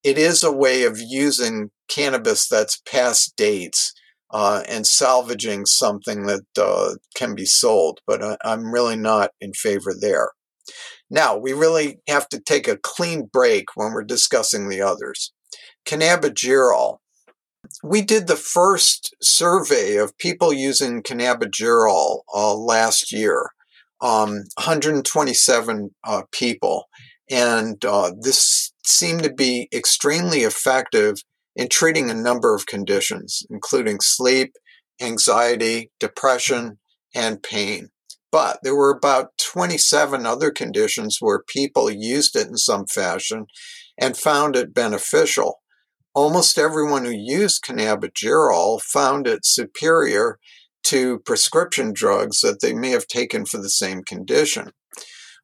[0.03, 3.93] It is a way of using cannabis that's past dates
[4.33, 8.01] uh, and salvaging something that uh, can be sold.
[8.07, 10.31] But I, I'm really not in favor there.
[11.11, 15.33] Now, we really have to take a clean break when we're discussing the others.
[15.85, 16.99] Cannabigerol.
[17.83, 23.51] We did the first survey of people using cannabigerol uh, last year,
[24.01, 26.89] um, 127 uh, people.
[27.31, 31.17] And uh, this seemed to be extremely effective
[31.57, 34.53] in treating a number of conditions, including sleep,
[35.01, 36.79] anxiety, depression,
[37.15, 37.89] and pain.
[38.33, 43.47] But there were about 27 other conditions where people used it in some fashion
[43.99, 45.61] and found it beneficial.
[46.15, 50.39] Almost everyone who used cannabigerol found it superior
[50.85, 54.71] to prescription drugs that they may have taken for the same condition.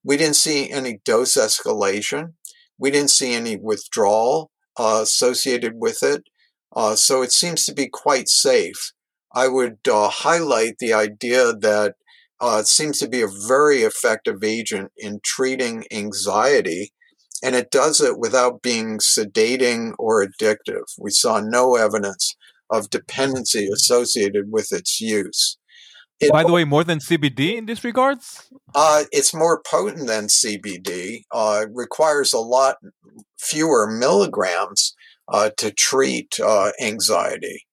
[0.02, 2.34] We didn't see any dose escalation.
[2.78, 6.24] We didn't see any withdrawal uh, associated with it.
[6.74, 8.92] Uh, so it seems to be quite safe.
[9.34, 11.94] I would uh, highlight the idea that
[12.40, 16.92] uh, it seems to be a very effective agent in treating anxiety,
[17.42, 20.84] and it does it without being sedating or addictive.
[20.98, 22.36] We saw no evidence
[22.70, 25.56] of dependency associated with its use.
[26.18, 28.48] It, By the way, more than CBD in this regards?
[28.74, 31.24] uh, it's more potent than CBD.
[31.30, 32.76] Uh, requires a lot
[33.38, 34.94] fewer milligrams
[35.28, 37.66] uh, to treat uh, anxiety.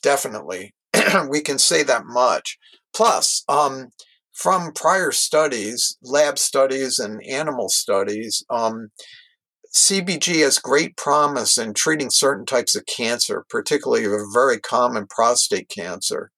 [0.00, 0.74] Definitely,
[1.28, 2.56] we can say that much.
[2.94, 3.88] Plus, um,
[4.32, 8.90] from prior studies, lab studies, and animal studies, um,
[9.74, 15.68] CBG has great promise in treating certain types of cancer, particularly a very common prostate
[15.68, 16.30] cancer.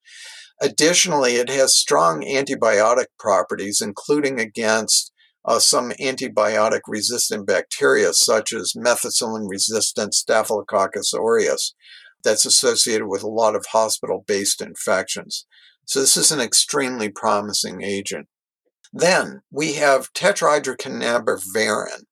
[0.60, 5.12] Additionally, it has strong antibiotic properties, including against
[5.44, 11.74] uh, some antibiotic resistant bacteria, such as methicillin resistant Staphylococcus aureus,
[12.22, 15.46] that's associated with a lot of hospital based infections.
[15.86, 18.28] So, this is an extremely promising agent.
[18.92, 22.02] Then we have tetrahydrocannabivarin.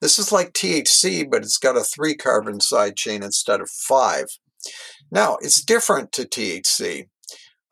[0.00, 4.26] This is like THC, but it's got a three carbon side chain instead of five.
[5.12, 7.08] Now, it's different to THC.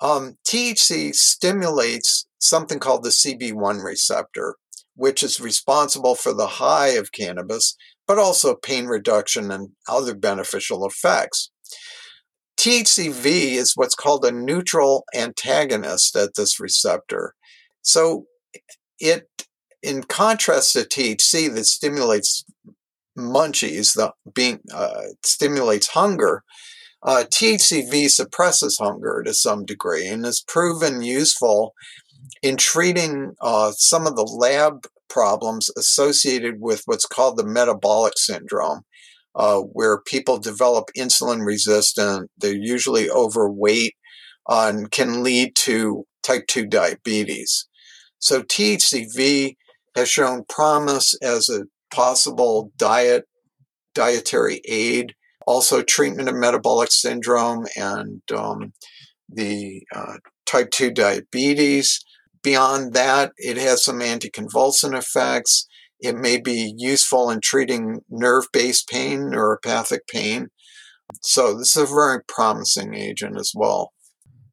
[0.01, 4.57] Um, THC stimulates something called the CB1 receptor,
[4.95, 10.87] which is responsible for the high of cannabis, but also pain reduction and other beneficial
[10.87, 11.51] effects.
[12.57, 17.35] THCV is what's called a neutral antagonist at this receptor.
[17.83, 18.27] So
[18.99, 19.27] it,
[19.83, 22.45] in contrast to THC that stimulates
[23.17, 26.43] munchies, the being uh, stimulates hunger,
[27.03, 31.75] uh, THCV suppresses hunger to some degree and is proven useful
[32.43, 38.83] in treating uh, some of the lab problems associated with what's called the metabolic syndrome,
[39.35, 43.95] uh, where people develop insulin resistant, they're usually overweight,
[44.49, 47.67] uh, and can lead to type 2 diabetes.
[48.19, 49.57] So THCV
[49.97, 53.25] has shown promise as a possible diet
[53.95, 55.15] dietary aid
[55.51, 58.73] also treatment of metabolic syndrome and um,
[59.29, 62.01] the uh, type 2 diabetes.
[62.43, 65.67] Beyond that, it has some anticonvulsant effects.
[65.99, 70.49] It may be useful in treating nerve based pain, neuropathic pain.
[71.21, 73.93] So, this is a very promising agent as well.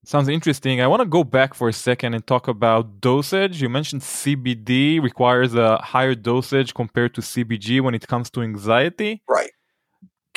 [0.03, 0.81] Sounds interesting.
[0.81, 3.61] I want to go back for a second and talk about dosage.
[3.61, 9.21] You mentioned CBD requires a higher dosage compared to CBG when it comes to anxiety.
[9.29, 9.51] Right.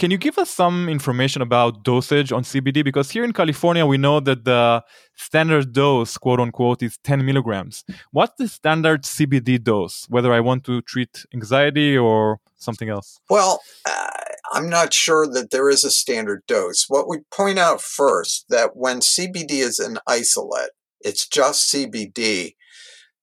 [0.01, 2.83] Can you give us some information about dosage on CBD?
[2.83, 4.83] Because here in California, we know that the
[5.15, 7.85] standard dose, quote unquote, is 10 milligrams.
[8.11, 13.21] What's the standard CBD dose, whether I want to treat anxiety or something else?
[13.29, 14.09] Well, uh,
[14.55, 16.87] I'm not sure that there is a standard dose.
[16.89, 20.71] What we point out first that when CBD is an isolate,
[21.03, 22.55] it's just CBD.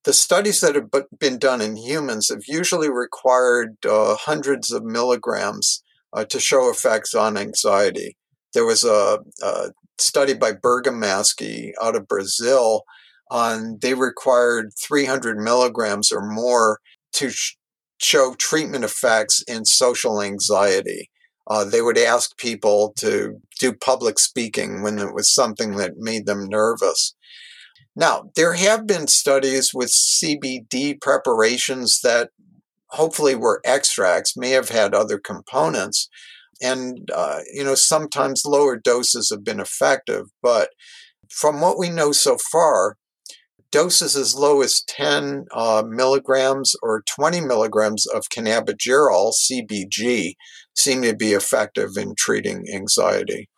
[0.04, 5.82] The studies that have been done in humans have usually required uh, hundreds of milligrams
[6.14, 8.18] uh, to show effects on anxiety.
[8.54, 12.84] There was a, a study by Bergamaschi out of Brazil
[13.30, 16.80] on they required 300 milligrams or more
[17.14, 17.58] to sh-
[18.00, 21.10] show treatment effects in social anxiety.
[21.50, 26.26] Uh, they would ask people to do public speaking when it was something that made
[26.26, 27.16] them nervous.
[27.96, 32.30] Now, there have been studies with CBD preparations that
[32.92, 36.10] hopefully were extracts, may have had other components.
[36.62, 40.26] And, uh, you know, sometimes lower doses have been effective.
[40.42, 40.70] But
[41.30, 42.98] from what we know so far,
[43.72, 50.34] doses as low as 10 uh, milligrams or 20 milligrams of cannabigerol, CBG,
[50.76, 53.50] seem to be effective in treating anxiety.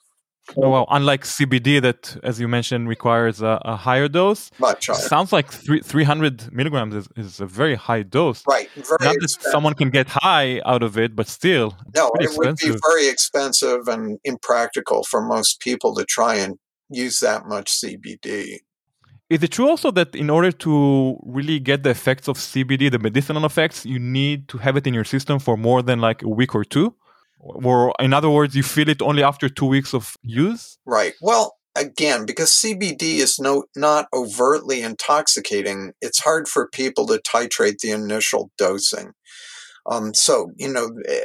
[0.57, 4.51] Oh, well, unlike CBD, that, as you mentioned, requires a, a higher dose.
[4.59, 4.95] Much higher.
[4.95, 8.43] Sounds like three, 300 milligrams is, is a very high dose.
[8.47, 8.69] Right.
[8.75, 9.43] Very Not expensive.
[9.43, 11.77] that someone can get high out of it, but still.
[11.95, 16.57] No, it would be very expensive and impractical for most people to try and
[16.89, 18.57] use that much CBD.
[19.29, 22.97] Is it true also that in order to really get the effects of CBD, the
[22.97, 26.29] medicinal effects, you need to have it in your system for more than like a
[26.29, 26.95] week or two?
[27.39, 30.77] Or, in other words, you feel it only after two weeks of use?
[30.85, 31.13] Right.
[31.21, 37.79] Well, again, because CBD is no not overtly intoxicating, it's hard for people to titrate
[37.79, 39.13] the initial dosing.
[39.85, 41.19] Um, so, you know, eh,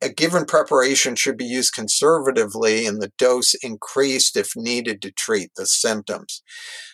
[0.00, 5.50] a given preparation should be used conservatively and the dose increased if needed to treat
[5.56, 6.42] the symptoms.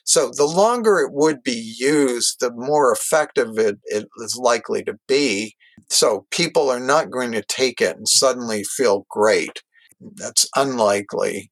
[0.05, 4.99] So, the longer it would be used, the more effective it, it is likely to
[5.07, 5.55] be.
[5.91, 9.63] So, people are not going to take it and suddenly feel great.
[10.01, 11.51] That's unlikely.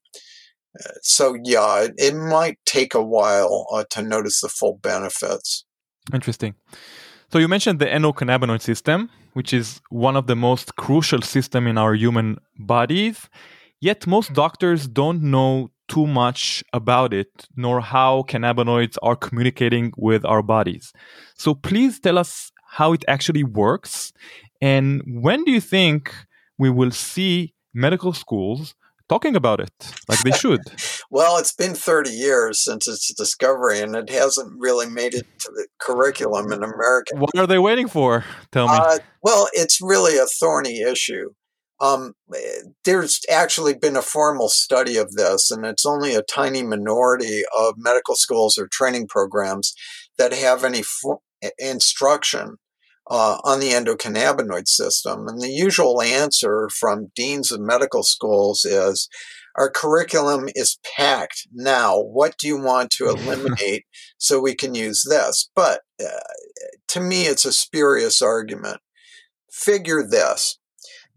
[0.79, 5.65] Uh, So, yeah, it, it might take a while uh, to notice the full benefits.
[6.13, 6.55] Interesting.
[7.31, 11.77] So you mentioned the endocannabinoid system, which is one of the most crucial system in
[11.77, 13.27] our human bodies.
[13.81, 20.25] Yet most doctors don't know too much about it, nor how cannabinoids are communicating with
[20.25, 20.93] our bodies.
[21.35, 24.13] So please tell us how it actually works
[24.61, 26.13] and when do you think
[26.57, 28.75] we will see medical schools
[29.09, 29.71] talking about it
[30.09, 30.61] like they should?
[31.09, 35.51] well, it's been 30 years since its discovery, and it hasn't really made it to
[35.53, 37.15] the curriculum in America.
[37.15, 38.25] What are they waiting for?
[38.51, 38.73] Tell me.
[38.73, 41.31] Uh, well, it's really a thorny issue.
[41.79, 42.13] Um,
[42.85, 47.75] there's actually been a formal study of this, and it's only a tiny minority of
[47.77, 49.75] medical schools or training programs
[50.17, 51.19] that have any for-
[51.59, 52.57] instruction
[53.09, 55.27] uh, on the endocannabinoid system.
[55.27, 59.07] And the usual answer from deans of medical schools is
[59.55, 61.99] our curriculum is packed now.
[61.99, 63.85] What do you want to eliminate
[64.17, 65.49] so we can use this?
[65.55, 66.19] But uh,
[66.89, 68.77] to me, it's a spurious argument.
[69.51, 70.59] Figure this.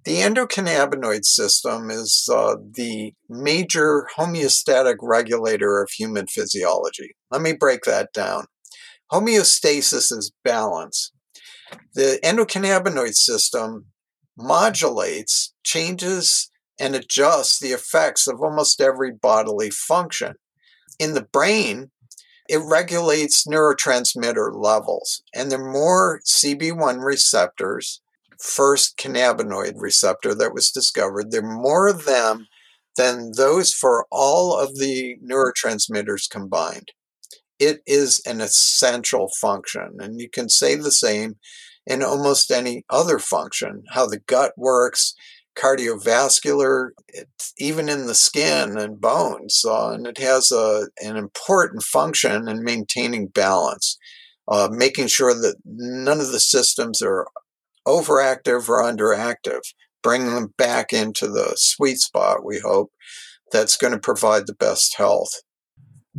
[0.05, 7.17] The endocannabinoid system is uh, the major homeostatic regulator of human physiology.
[7.31, 8.47] Let me break that down.
[9.13, 11.13] Homeostasis is balance
[11.95, 13.87] the endocannabinoid system
[14.37, 20.35] modulates, changes, and adjusts the effects of almost every bodily function.
[20.99, 21.91] In the brain,
[22.49, 28.01] it regulates neurotransmitter levels, and there are more CB1 receptors,
[28.39, 31.31] first cannabinoid receptor that was discovered.
[31.31, 32.49] There are more of them
[32.97, 36.93] than those for all of the neurotransmitters combined
[37.61, 39.99] it is an essential function.
[40.01, 41.37] And you can say the same
[41.87, 45.15] in almost any other function how the gut works,
[45.57, 46.91] cardiovascular,
[47.59, 49.63] even in the skin and bones.
[49.65, 53.99] Uh, and it has a, an important function in maintaining balance,
[54.49, 57.27] uh, making sure that none of the systems are
[57.87, 59.61] overactive or underactive,
[60.03, 62.91] bringing them back into the sweet spot, we hope,
[63.53, 65.33] that's going to provide the best health.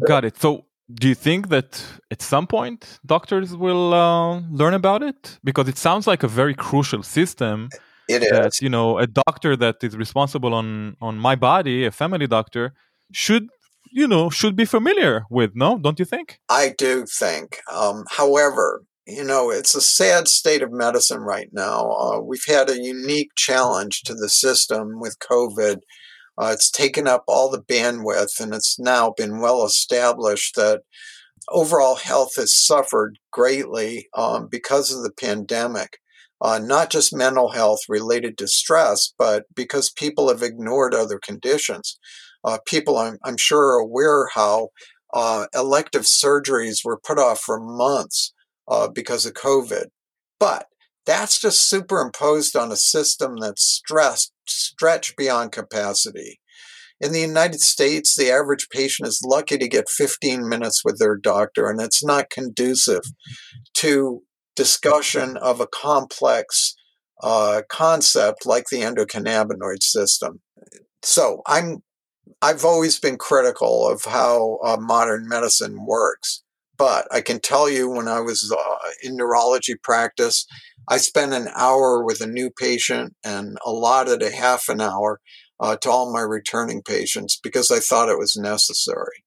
[0.06, 0.38] Got it.
[0.38, 0.66] So
[0.96, 5.40] do you think that at some point doctors will uh, learn about it?
[5.44, 7.70] Because it sounds like a very crucial system
[8.08, 8.32] it is.
[8.32, 12.74] that you know a doctor that is responsible on on my body a family doctor
[13.12, 13.48] should
[13.92, 15.78] you know should be familiar with no?
[15.78, 16.40] Don't you think?
[16.50, 17.60] I do think.
[17.72, 21.92] Um, however you know it's a sad state of medicine right now.
[21.92, 25.78] Uh, we've had a unique challenge to the system with covid
[26.38, 30.82] uh, it's taken up all the bandwidth, and it's now been well established that
[31.50, 35.98] overall health has suffered greatly um, because of the pandemic.
[36.44, 42.00] Uh, not just mental health related to stress, but because people have ignored other conditions.
[42.44, 44.70] Uh, people, I'm, I'm, sure, are aware how
[45.14, 48.34] uh, elective surgeries were put off for months
[48.68, 49.86] uh, because of COVID.
[50.40, 50.66] But
[51.06, 56.40] that's just superimposed on a system that's stressed, stretched beyond capacity.
[57.00, 61.18] In the United States, the average patient is lucky to get 15 minutes with their
[61.18, 63.02] doctor, and it's not conducive
[63.76, 64.22] to
[64.56, 66.76] discussion of a complex
[67.24, 70.42] uh, concept like the endocannabinoid system.
[71.04, 71.82] So I'm
[72.42, 76.44] I've always been critical of how uh, modern medicine works,
[76.78, 80.46] but I can tell you when I was uh, in neurology practice,
[80.88, 85.20] I spent an hour with a new patient and allotted a half an hour
[85.60, 89.24] uh, to all my returning patients because I thought it was necessary.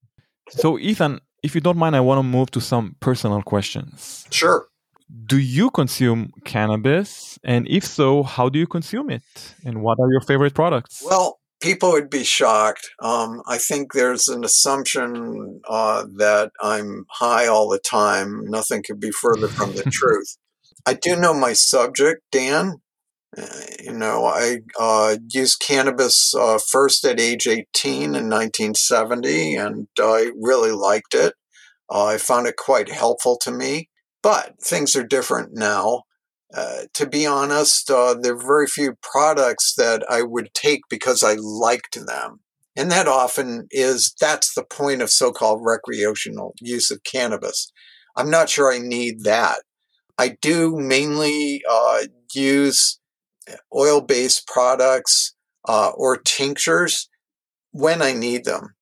[0.51, 4.27] So, Ethan, if you don't mind, I want to move to some personal questions.
[4.31, 4.67] Sure.
[5.27, 7.39] Do you consume cannabis?
[7.45, 9.23] And if so, how do you consume it?
[9.65, 11.03] And what are your favorite products?
[11.05, 12.91] Well, people would be shocked.
[13.01, 18.45] Um, I think there's an assumption uh, that I'm high all the time.
[18.47, 20.37] Nothing could be further from the truth.
[20.87, 22.80] I do know my subject, Dan.
[23.37, 23.47] Uh,
[23.82, 30.30] you know, I uh, used cannabis uh, first at age 18 in 1970, and I
[30.41, 31.35] really liked it.
[31.91, 33.89] Uh, I found it quite helpful to me,
[34.22, 36.03] but things are different now.
[36.55, 41.24] Uh, to be honest, uh, there are very few products that I would take because
[41.24, 42.41] I liked them.
[42.76, 47.72] And that often is, that's the point of so called recreational use of cannabis.
[48.16, 49.62] I'm not sure I need that.
[50.19, 51.62] I do mainly
[52.35, 52.99] use
[53.75, 55.35] oil based products
[55.69, 57.09] uh, or tinctures
[57.73, 58.75] when I need them.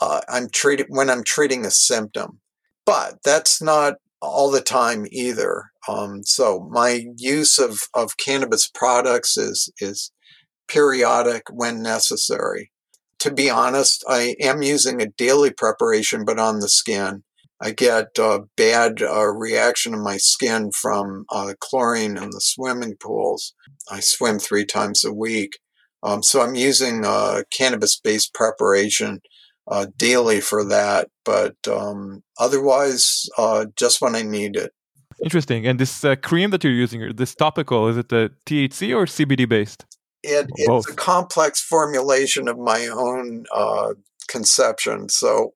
[0.00, 2.40] Uh, I'm treating when I'm treating a symptom,
[2.84, 5.70] but that's not all the time either.
[5.88, 10.10] Um, so my use of, of cannabis products is is
[10.66, 12.72] periodic when necessary.
[13.20, 17.22] To be honest, I am using a daily preparation, but on the skin.
[17.60, 22.96] I get a bad uh, reaction in my skin from uh, chlorine in the swimming
[23.00, 23.54] pools.
[23.90, 25.58] I swim three times a week.
[26.02, 29.20] Um, so I'm using a cannabis based preparation
[29.66, 34.72] uh, daily for that, but um, otherwise, uh, just when I need it.
[35.22, 35.66] Interesting.
[35.66, 39.48] And this uh, cream that you're using, this topical, is it the THC or CBD
[39.48, 39.86] based?
[40.22, 40.90] It, it's Both.
[40.90, 43.94] a complex formulation of my own uh,
[44.28, 45.08] conception.
[45.08, 45.54] So,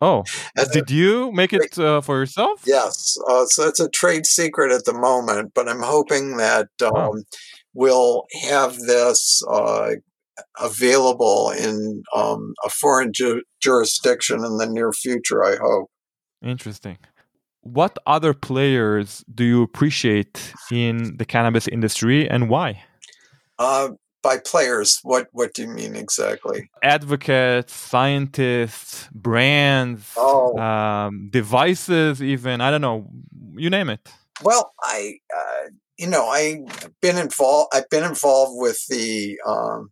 [0.00, 0.24] Oh,
[0.72, 2.62] did you make it uh, for yourself?
[2.66, 6.92] Yes, uh, so it's a trade secret at the moment, but I'm hoping that um,
[6.92, 7.14] Wow.
[7.74, 9.90] we'll have this uh,
[10.60, 15.44] available in um, a foreign ju- jurisdiction in the near future.
[15.44, 15.90] I hope.
[16.42, 16.98] Interesting.
[17.62, 22.82] What other players do you appreciate in the cannabis industry and why?
[23.58, 23.88] Uh,
[24.28, 26.58] by players, what what do you mean exactly?
[26.82, 30.58] Advocates, scientists, brands, Oh.
[30.58, 32.60] um, devices, even.
[32.60, 32.98] I don't know.
[33.56, 34.00] You name it.
[34.42, 34.98] Well, I,
[35.40, 35.64] uh,
[35.96, 37.68] you know, I've been involved.
[37.74, 39.90] I've been involved with the um,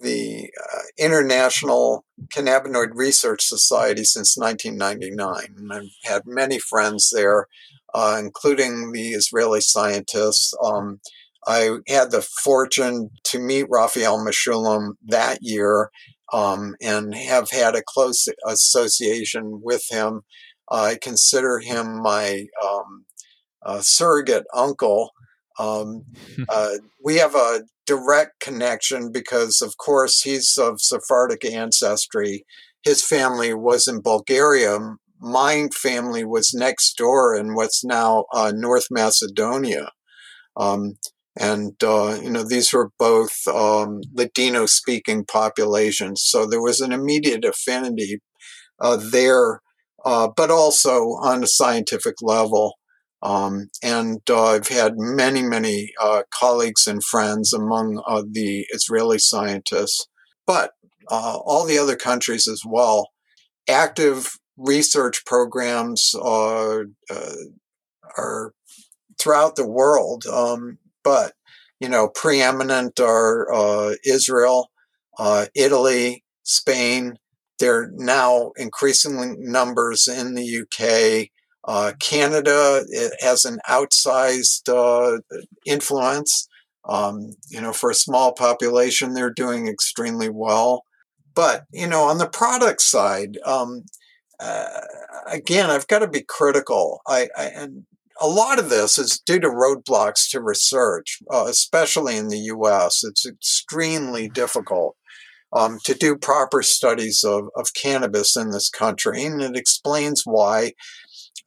[0.00, 2.04] the uh, International
[2.34, 7.46] Cannabinoid Research Society since 1999, and I've had many friends there,
[7.94, 10.52] uh, including the Israeli scientists.
[10.62, 11.00] Um,
[11.46, 15.90] I had the fortune to meet Raphael Mechoulam that year,
[16.32, 20.22] um, and have had a close association with him.
[20.70, 23.04] I consider him my um,
[23.64, 25.10] uh, surrogate uncle.
[25.58, 26.04] Um,
[26.48, 32.44] uh, we have a direct connection because, of course, he's of Sephardic ancestry.
[32.84, 34.78] His family was in Bulgaria.
[35.20, 39.90] My family was next door in what's now uh, North Macedonia.
[40.56, 40.96] Um,
[41.38, 46.22] and, uh, you know, these were both um, Ladino speaking populations.
[46.24, 48.20] So there was an immediate affinity
[48.80, 49.60] uh, there,
[50.04, 52.74] uh, but also on a scientific level.
[53.22, 59.18] Um, and uh, I've had many, many uh, colleagues and friends among uh, the Israeli
[59.18, 60.08] scientists,
[60.46, 60.72] but
[61.10, 63.10] uh, all the other countries as well.
[63.68, 66.86] Active research programs are,
[68.18, 68.52] are
[69.20, 71.32] throughout the world, um, but
[71.82, 74.70] you know, preeminent are uh, Israel,
[75.18, 77.18] uh, Italy, Spain.
[77.58, 81.28] There are now increasing numbers in the UK.
[81.64, 82.84] Uh, Canada
[83.20, 85.18] has an outsized uh,
[85.66, 86.48] influence.
[86.88, 90.84] Um, you know, for a small population, they're doing extremely well.
[91.34, 93.82] But you know, on the product side, um,
[94.38, 94.66] uh,
[95.26, 97.00] again, I've got to be critical.
[97.08, 97.86] I, I and
[98.20, 103.02] a lot of this is due to roadblocks to research, uh, especially in the U.S.
[103.04, 104.96] It's extremely difficult
[105.52, 110.72] um, to do proper studies of, of cannabis in this country, and it explains why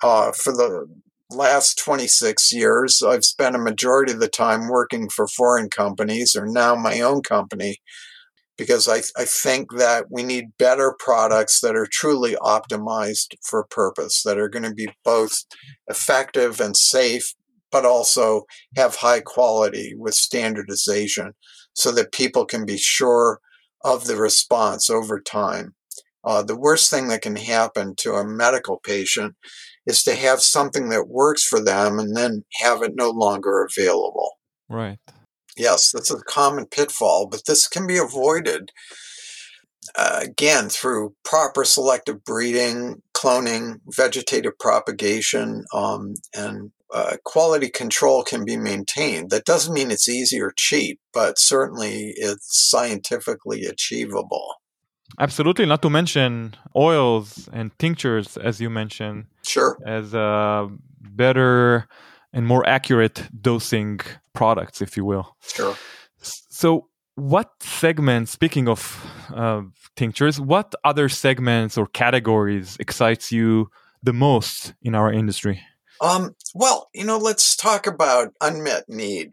[0.03, 0.87] uh, for the
[1.31, 6.45] last 26 years, I've spent a majority of the time working for foreign companies or
[6.45, 7.77] now my own company
[8.57, 14.23] because I, I think that we need better products that are truly optimized for purpose,
[14.23, 15.43] that are going to be both
[15.87, 17.33] effective and safe,
[17.71, 18.43] but also
[18.77, 21.33] have high quality with standardization
[21.73, 23.39] so that people can be sure
[23.83, 25.75] of the response over time.
[26.23, 29.35] Uh, the worst thing that can happen to a medical patient
[29.85, 34.31] is to have something that works for them and then have it no longer available.
[34.67, 34.97] Right.
[35.55, 38.71] Yes, that's a common pitfall, but this can be avoided
[39.95, 48.45] uh, again through proper selective breeding, cloning, vegetative propagation, um, and uh, quality control can
[48.45, 49.29] be maintained.
[49.29, 54.55] That doesn't mean it's easy or cheap, but certainly it's scientifically achievable.
[55.19, 55.65] Absolutely.
[55.65, 59.77] Not to mention oils and tinctures, as you mentioned, Sure.
[59.85, 60.69] as a
[61.01, 61.87] better
[62.35, 64.01] and more accurate dosing
[64.33, 65.35] products, if you will.
[65.41, 65.75] Sure.
[66.21, 69.61] So, what segments, speaking of uh,
[69.95, 73.69] tinctures, what other segments or categories excites you
[74.03, 75.61] the most in our industry?
[76.01, 79.31] Um, well, you know, let's talk about unmet need.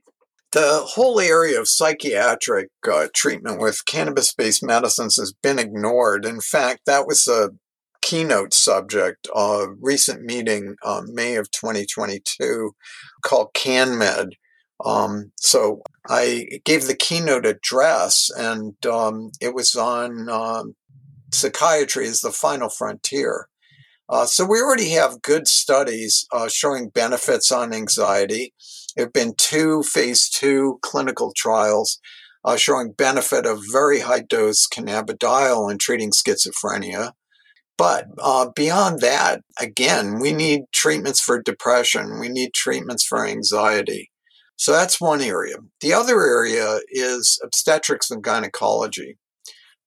[0.53, 6.25] The whole area of psychiatric uh, treatment with cannabis based medicines has been ignored.
[6.25, 7.51] In fact, that was a
[8.03, 12.73] keynote subject of a recent meeting, uh, May of 2022,
[13.23, 14.33] called CannMed.
[14.85, 20.75] Um, so I gave the keynote address, and um, it was on um,
[21.33, 23.49] psychiatry as the final frontier.
[24.09, 28.53] Uh, so we already have good studies uh, showing benefits on anxiety.
[28.97, 31.99] There have been two phase two clinical trials
[32.45, 37.13] uh, showing benefit of very high dose cannabidiol in treating schizophrenia.
[37.79, 42.21] But uh, beyond that, again, we need treatments for depression.
[42.21, 44.11] We need treatments for anxiety.
[44.57, 45.57] So that's one area.
[45.81, 49.19] The other area is obstetrics and gynecology.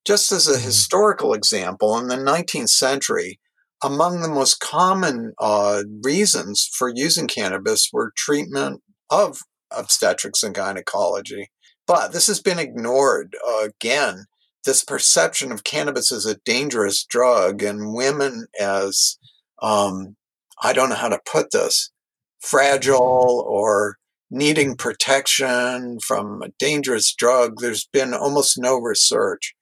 [0.06, 3.40] Just as a historical example, in the 19th century,
[3.84, 9.40] among the most common uh, reasons for using cannabis were treatment of
[9.72, 11.50] obstetrics and gynecology.
[11.88, 14.26] But this has been ignored uh, again.
[14.66, 19.18] This perception of cannabis as a dangerous drug and women as,
[19.62, 20.16] um,
[20.62, 21.92] I don't know how to put this,
[22.40, 23.98] fragile or
[24.32, 27.60] needing protection from a dangerous drug.
[27.60, 29.54] There's been almost no research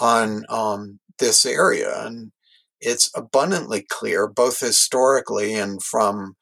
[0.00, 2.04] on um, this area.
[2.04, 2.32] And
[2.80, 6.34] it's abundantly clear, both historically and from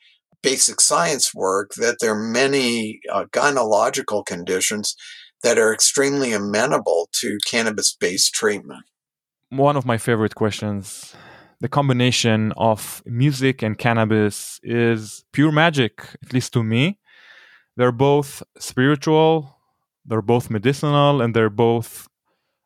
[0.42, 4.96] basic science work, that there are many uh, gynecological conditions
[5.42, 8.84] that are extremely amenable to cannabis based treatment.
[9.50, 11.14] One of my favorite questions
[11.60, 16.98] the combination of music and cannabis is pure magic, at least to me.
[17.76, 19.58] They're both spiritual,
[20.06, 22.08] they're both medicinal, and they're both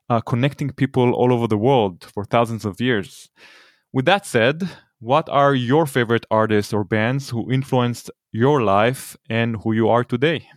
[0.08, 3.28] uh, connecting people all over the world for thousands of years.
[3.92, 4.68] With that said,
[5.00, 10.04] what are your favorite artists or bands who influenced your life and who you are
[10.04, 10.48] today?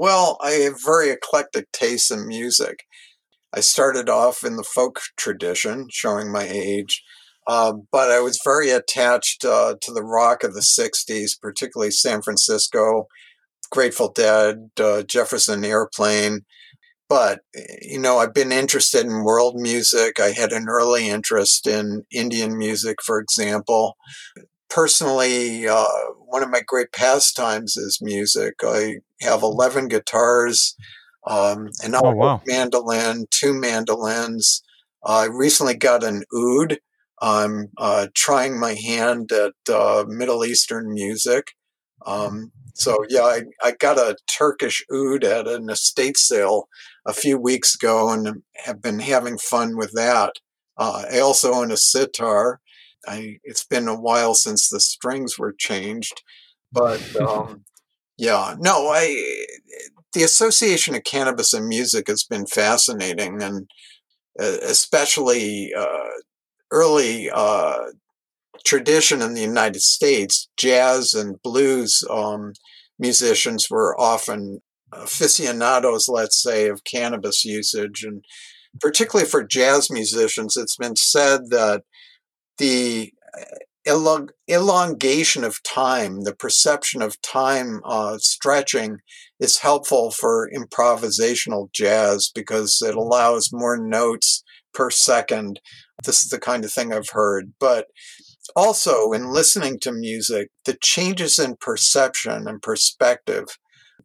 [0.00, 2.84] Well, I have very eclectic tastes in music.
[3.52, 7.04] I started off in the folk tradition, showing my age,
[7.46, 12.22] uh, but I was very attached uh, to the rock of the 60s, particularly San
[12.22, 13.08] Francisco,
[13.70, 16.46] Grateful Dead, uh, Jefferson Airplane,
[17.10, 17.40] but,
[17.82, 20.20] you know, I've been interested in world music.
[20.20, 23.96] I had an early interest in Indian music, for example.
[24.70, 25.86] Personally, uh,
[26.26, 28.54] one of my great pastimes is music.
[28.62, 30.76] I have 11 guitars,
[31.26, 32.42] um, an oh, wow.
[32.46, 34.62] mandolin, two mandolins.
[35.04, 36.78] I recently got an oud.
[37.20, 41.52] I'm uh, trying my hand at uh, Middle Eastern music.
[42.06, 46.68] Um, so yeah, I, I got a Turkish oud at an estate sale
[47.06, 50.34] a few weeks ago and have been having fun with that.
[50.78, 52.60] Uh, I also own a sitar.
[53.06, 56.22] I, it's been a while since the strings were changed,
[56.72, 57.64] but um,
[58.16, 59.44] yeah, no, I
[60.12, 63.70] the association of cannabis and music has been fascinating, and
[64.38, 66.08] especially uh,
[66.70, 67.86] early uh,
[68.64, 72.52] tradition in the United States, jazz and blues um,
[72.98, 74.60] musicians were often
[74.92, 78.04] aficionados, let's say, of cannabis usage.
[78.04, 78.24] And
[78.80, 81.82] particularly for jazz musicians, it's been said that
[82.60, 88.98] the uh, elongation of time, the perception of time uh, stretching,
[89.40, 94.44] is helpful for improvisational jazz because it allows more notes
[94.74, 95.60] per second.
[96.04, 97.54] This is the kind of thing I've heard.
[97.58, 97.86] But
[98.54, 103.46] also, in listening to music, the changes in perception and perspective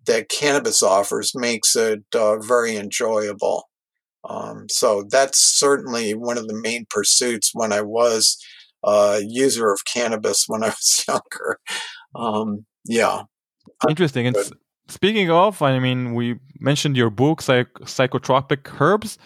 [0.05, 3.65] that cannabis offers makes it uh, very enjoyable.
[4.28, 8.38] Um, so that's certainly one of the main pursuits when I was
[8.84, 11.59] a user of cannabis when I was younger.
[12.15, 13.23] Um, yeah.
[13.89, 14.28] Interesting.
[14.28, 14.38] And
[14.88, 19.17] speaking of, I mean, we mentioned your book, Psych- Psychotropic Herbs.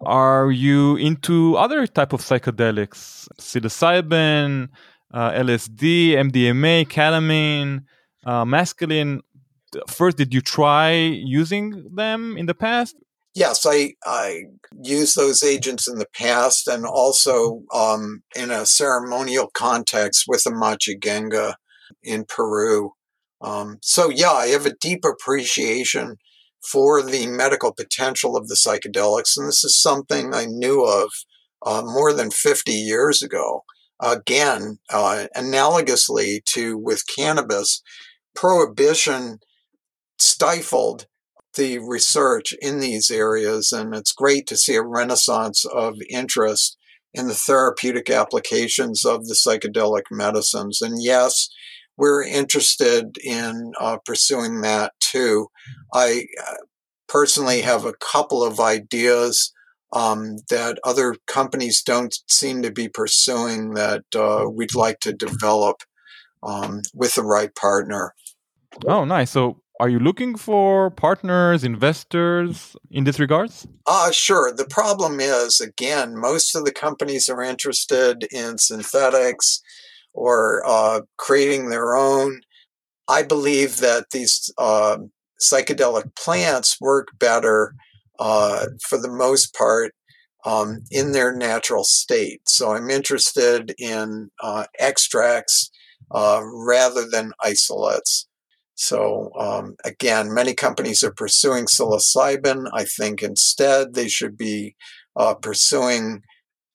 [0.00, 3.28] Are you into other type of psychedelics?
[3.38, 4.68] Psilocybin,
[5.12, 7.84] uh, LSD, MDMA, ketamine,
[8.24, 9.20] uh, mescaline
[9.88, 12.96] first did you try using them in the past
[13.34, 14.42] yes i i
[14.82, 20.50] used those agents in the past and also um, in a ceremonial context with the
[20.50, 21.54] machigenga
[22.02, 22.92] in peru.
[23.40, 26.16] Um, so yeah i have a deep appreciation
[26.70, 31.10] for the medical potential of the psychedelics and this is something i knew of
[31.64, 33.64] uh, more than 50 years ago.
[34.00, 37.82] Again uh, analogously to with cannabis
[38.34, 39.38] prohibition
[40.18, 41.06] stifled
[41.56, 43.72] the research in these areas.
[43.72, 46.76] And it's great to see a renaissance of interest
[47.12, 50.82] in the therapeutic applications of the psychedelic medicines.
[50.82, 51.48] And yes,
[51.96, 55.48] we're interested in uh, pursuing that too.
[55.92, 56.54] I uh,
[57.08, 59.52] personally have a couple of ideas
[59.92, 65.82] um, that other companies don't seem to be pursuing that uh, we'd like to develop
[66.42, 68.12] um, with the right partner.
[68.88, 69.30] Oh, nice.
[69.30, 73.66] So are you looking for partners, investors in this regards?
[73.86, 74.52] Uh, sure.
[74.52, 79.60] The problem is, again, most of the companies are interested in synthetics
[80.12, 82.40] or uh, creating their own.
[83.08, 84.98] I believe that these uh,
[85.40, 87.74] psychedelic plants work better
[88.18, 89.92] uh, for the most part
[90.44, 92.48] um, in their natural state.
[92.48, 95.70] So I'm interested in uh, extracts
[96.10, 98.28] uh, rather than isolates.
[98.74, 102.68] So um, again, many companies are pursuing psilocybin.
[102.72, 104.74] I think instead they should be
[105.16, 106.22] uh, pursuing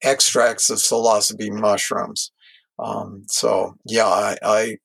[0.02, 2.32] extracts of psilocybe mushrooms.
[2.78, 4.78] Um, so, yeah, I, I,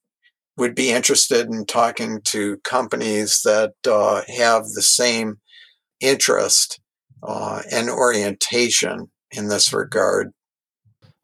[0.57, 5.41] would be interested in talking to companies that uh, have the same
[6.01, 6.81] interest
[7.25, 10.31] uh, and orientation in this regard.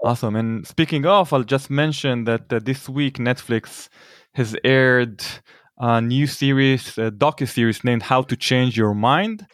[0.02, 0.34] Awesome.
[0.34, 3.88] And speaking of, I'll just mention that uh, this week Netflix
[4.34, 5.22] has aired
[5.80, 9.46] a new series, a docu series named "How to Change Your Mind,"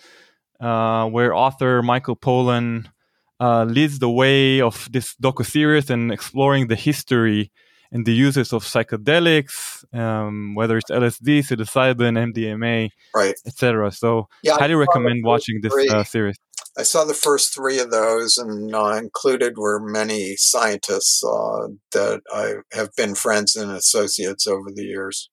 [0.60, 2.86] uh, where author Michael Pollan
[3.40, 7.52] uh, leads the way of this docu series and exploring the history
[7.92, 13.92] and the uses of psychedelics, um, whether it's LSD, psilocybin, MDMA, right, etc.
[13.92, 16.36] So, yeah, highly recommend watching this uh, series.
[16.78, 22.20] I saw the first three of those, and uh, included were many scientists uh, that
[22.32, 25.30] I have been friends and associates over the years.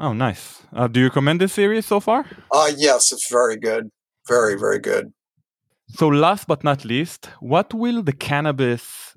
[0.00, 0.62] Oh, nice.
[0.72, 2.24] Uh, do you recommend this series so far?
[2.50, 3.90] Uh, yes, it's very good.
[4.28, 5.12] Very, very good.
[5.88, 9.14] So, last but not least, what will the cannabis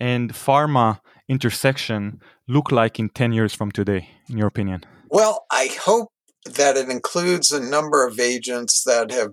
[0.00, 4.84] and pharma intersection look like in 10 years from today, in your opinion?
[5.10, 6.08] Well, I hope
[6.46, 9.32] that it includes a number of agents that have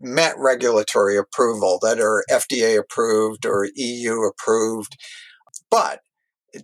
[0.00, 4.96] met regulatory approval, that are FDA approved or EU approved.
[5.70, 6.00] But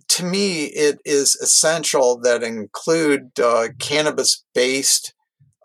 [0.09, 5.13] to me, it is essential that include uh, cannabis based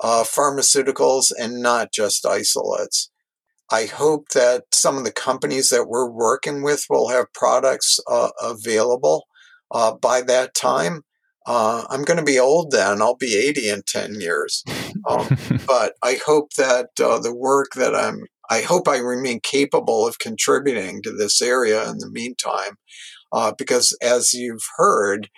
[0.00, 3.10] uh, pharmaceuticals and not just isolates.
[3.70, 8.30] I hope that some of the companies that we're working with will have products uh,
[8.40, 9.26] available
[9.70, 11.02] uh, by that time.
[11.46, 13.00] Uh, I'm going to be old then.
[13.00, 14.64] I'll be 80 in 10 years.
[15.08, 15.28] Um,
[15.66, 20.18] but I hope that uh, the work that I'm, I hope I remain capable of
[20.18, 22.76] contributing to this area in the meantime.
[23.32, 25.28] Uh, because as you've heard,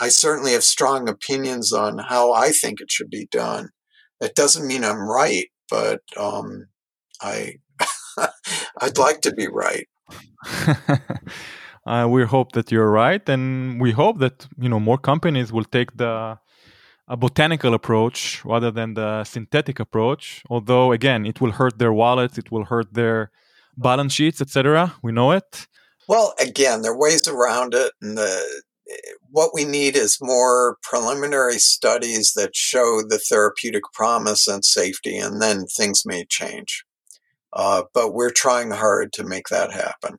[0.00, 3.70] I certainly have strong opinions on how I think it should be done.
[4.20, 6.66] It doesn't mean I'm right, but um,
[7.20, 7.56] I
[8.80, 9.88] I'd like to be right.
[11.86, 15.64] uh, we hope that you're right, and we hope that you know more companies will
[15.64, 16.38] take the
[17.08, 20.42] a botanical approach rather than the synthetic approach.
[20.48, 23.30] Although again, it will hurt their wallets, it will hurt their
[23.76, 24.94] balance sheets, etc.
[25.02, 25.66] We know it.
[26.08, 28.62] Well, again, there are ways around it, and the
[29.30, 35.40] what we need is more preliminary studies that show the therapeutic promise and safety, and
[35.40, 36.84] then things may change.
[37.52, 40.18] Uh, but we're trying hard to make that happen.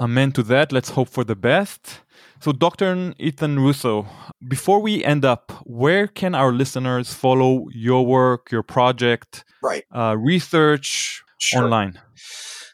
[0.00, 0.72] Amen to that.
[0.72, 2.00] Let's hope for the best.
[2.40, 3.14] So, Dr.
[3.18, 4.06] Ethan Russo,
[4.48, 9.84] before we end up, where can our listeners follow your work, your project, right?
[9.94, 11.64] Uh, research sure.
[11.64, 12.00] online?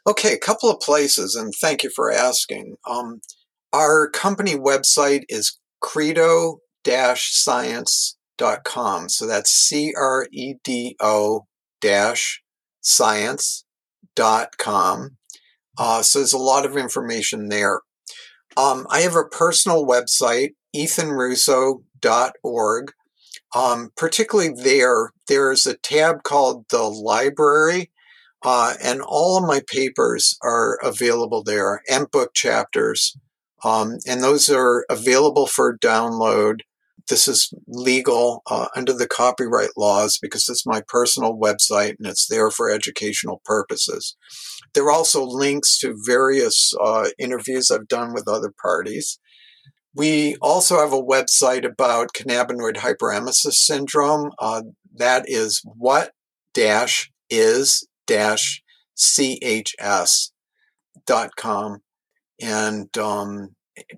[0.06, 2.76] Okay, a couple of places, and thank you for asking.
[2.88, 3.20] Um,
[3.72, 9.08] our company website is credo science.com.
[9.08, 11.46] So that's C R E D O
[11.80, 12.42] dash
[12.80, 13.64] science
[14.58, 15.16] com.
[15.78, 17.82] Uh, so there's a lot of information there.
[18.56, 22.92] Um, I have a personal website, ethanrusso.org.
[23.54, 27.92] Um, particularly there, there's a tab called the library,
[28.44, 33.16] uh, and all of my papers are available there and book chapters.
[33.64, 36.60] Um, and those are available for download
[37.08, 42.26] this is legal uh, under the copyright laws because it's my personal website and it's
[42.26, 44.16] there for educational purposes.
[44.74, 49.18] There are also links to various uh, interviews I've done with other parties.
[49.94, 54.30] We also have a website about cannabinoid hyperemesis syndrome.
[54.38, 54.62] Uh,
[54.94, 56.12] that is what
[56.54, 58.62] dash is dash
[58.96, 60.32] chs
[61.06, 61.82] dot com,
[62.40, 63.54] and um,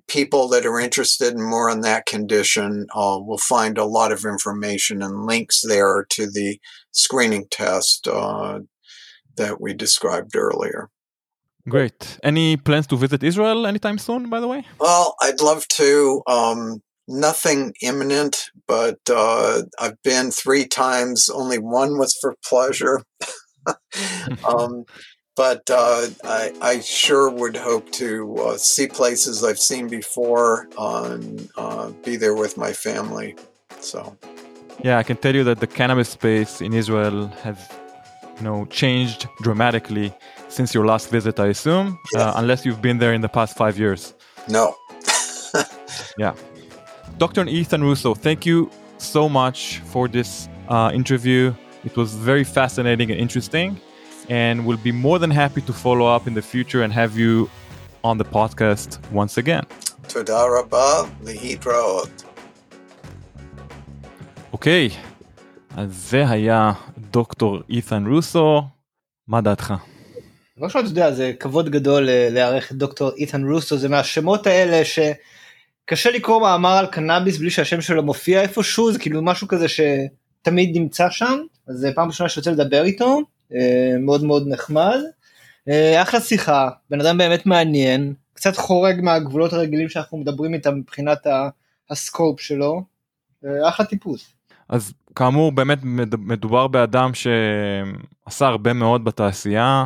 [0.07, 4.25] people that are interested in more on that condition uh, will find a lot of
[4.25, 6.59] information and links there to the
[6.93, 8.59] screening test uh,
[9.37, 10.91] that we described earlier.
[11.69, 12.19] Great.
[12.23, 14.67] Any plans to visit Israel anytime soon, by the way?
[14.79, 16.23] Well, I'd love to.
[16.27, 18.37] Um, nothing imminent,
[18.67, 21.29] but uh, I've been three times.
[21.29, 23.03] Only one was for pleasure.
[24.49, 24.85] um,
[25.37, 31.49] but uh, I, I, sure would hope to uh, see places I've seen before and
[31.57, 33.37] uh, be there with my family.
[33.81, 34.17] So,
[34.83, 37.57] yeah, I can tell you that the cannabis space in Israel has,
[38.37, 40.13] you know, changed dramatically
[40.49, 41.41] since your last visit.
[41.41, 44.15] I assume, uh, unless you've been there in the past five years.
[44.49, 44.75] No.
[46.19, 46.35] yeah,
[47.19, 47.47] Dr.
[47.47, 51.55] Ethan Russo, thank you so much for this uh, interview.
[51.85, 53.81] It was very fascinating and interesting
[54.29, 57.49] and we'll be more than happy to follow up in the future and have you
[58.05, 59.65] on the podcast once again.
[60.09, 62.25] תודה רבה, להתראות.
[64.53, 64.89] אוקיי,
[65.77, 68.63] אז זה היה דוקטור אית'ן רוסו,
[69.29, 69.75] מה דעתך?
[70.57, 74.83] ממש אתה יודע, זה כבוד גדול אה, לארח את דוקטור איתן רוסו, זה מהשמות האלה
[74.85, 80.77] שקשה לקרוא מאמר על קנאביס בלי שהשם שלו מופיע איפשהו, זה כאילו משהו כזה שתמיד
[80.77, 81.39] נמצא שם,
[81.69, 83.21] אז זה פעם ראשונה שיוצא לדבר איתו,
[83.55, 84.99] אה, מאוד מאוד נחמד.
[85.69, 91.27] אה, אחלה שיחה, בן אדם באמת מעניין, קצת חורג מהגבולות הרגילים שאנחנו מדברים איתם מבחינת
[91.91, 92.83] הסקופ שלו,
[93.69, 94.33] אחלה טיפוס.
[94.69, 95.79] אז כאמור באמת
[96.19, 99.85] מדובר באדם שעשה הרבה מאוד בתעשייה,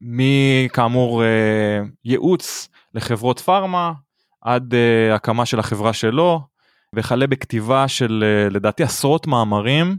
[0.00, 3.92] מכאמור אה, ייעוץ לחברות פארמה
[4.40, 6.40] עד אה, הקמה של החברה שלו
[6.94, 9.96] וכלה בכתיבה של אה, לדעתי עשרות מאמרים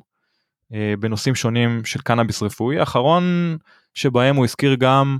[0.71, 3.57] בנושאים שונים של קנאביס רפואי האחרון
[3.93, 5.17] שבהם הוא הזכיר גם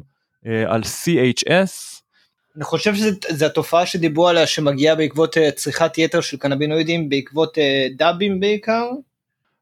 [0.68, 2.02] על CHS.
[2.56, 7.58] אני חושב שזו התופעה שדיברו עליה שמגיעה בעקבות צריכת יתר של קנבינואידים בעקבות
[7.98, 8.89] דאבים בעיקר.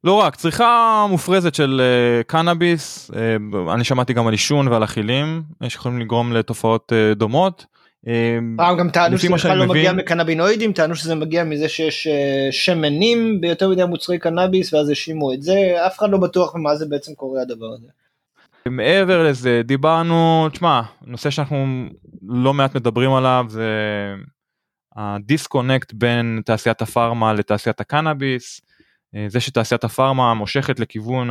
[0.04, 1.82] לא רק, צריכה מופרזת של
[2.28, 3.12] קנאביס,
[3.74, 7.66] אני שמעתי גם על עישון ועל אכילים שיכולים לגרום לתופעות דומות.
[8.58, 13.42] פעם גם טענו שזה בכלל לא מגיע מקנבינואידים, טענו שזה מגיע מזה שיש uh, שמנים
[13.42, 17.14] ביותר מדי מוצרי קנאביס ואז האשימו את זה, אף אחד לא בטוח ממה זה בעצם
[17.14, 17.88] קורה הדבר הזה.
[18.70, 21.86] מעבר לזה דיברנו, תשמע, נושא שאנחנו
[22.28, 23.70] לא מעט מדברים עליו זה
[24.96, 28.62] הדיסקונקט בין תעשיית הפארמה לתעשיית הקנאביס.
[29.16, 31.30] אה, זה שתעשיית הפארמה מושכת לכיוון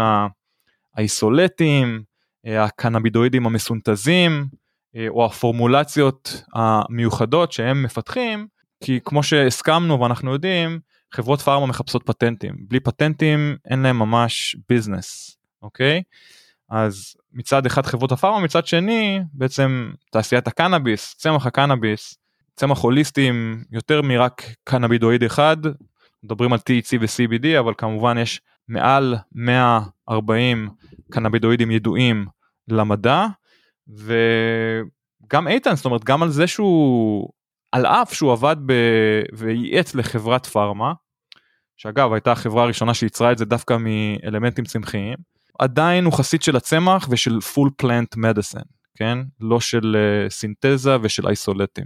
[0.96, 2.02] האיסולטים,
[2.46, 4.63] אה, הקנבידואידים המסונתזים, אה,
[5.08, 8.46] או הפורמולציות המיוחדות שהם מפתחים,
[8.84, 10.80] כי כמו שהסכמנו ואנחנו יודעים,
[11.12, 12.54] חברות פארמה מחפשות פטנטים.
[12.68, 16.02] בלי פטנטים אין להם ממש ביזנס, אוקיי?
[16.70, 22.18] אז מצד אחד חברות הפארמה, מצד שני בעצם תעשיית הקנאביס, צמח הקנאביס,
[22.56, 25.56] צמח הוליסטי עם יותר מרק קנבידואיד אחד,
[26.22, 30.70] מדברים על THC ו-CBD אבל כמובן יש מעל 140
[31.10, 32.26] קנבידואידים ידועים
[32.68, 33.26] למדע
[33.88, 37.28] וגם איתן זאת אומרת גם על זה שהוא
[37.72, 38.72] על אף שהוא עבד ב...
[39.32, 40.92] וייעץ לחברת פארמה
[41.76, 45.16] שאגב הייתה החברה הראשונה שייצרה את זה דווקא מאלמנטים צמחיים
[45.58, 51.26] עדיין הוא חסיד של הצמח ושל full plant medicine כן לא של uh, סינתזה ושל
[51.26, 51.84] אייסולטים.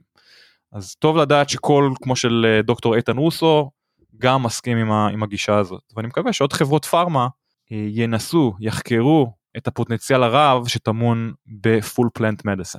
[0.72, 3.70] אז טוב לדעת שכל כמו של uh, דוקטור איתן רוסו
[4.18, 7.28] גם מסכים עם, ה, עם הגישה הזאת ואני מקווה שעוד חברות פארמה
[7.72, 12.78] אה, ינסו יחקרו את הפוטנציאל הרב שטמון בפול פלנט מדיסן.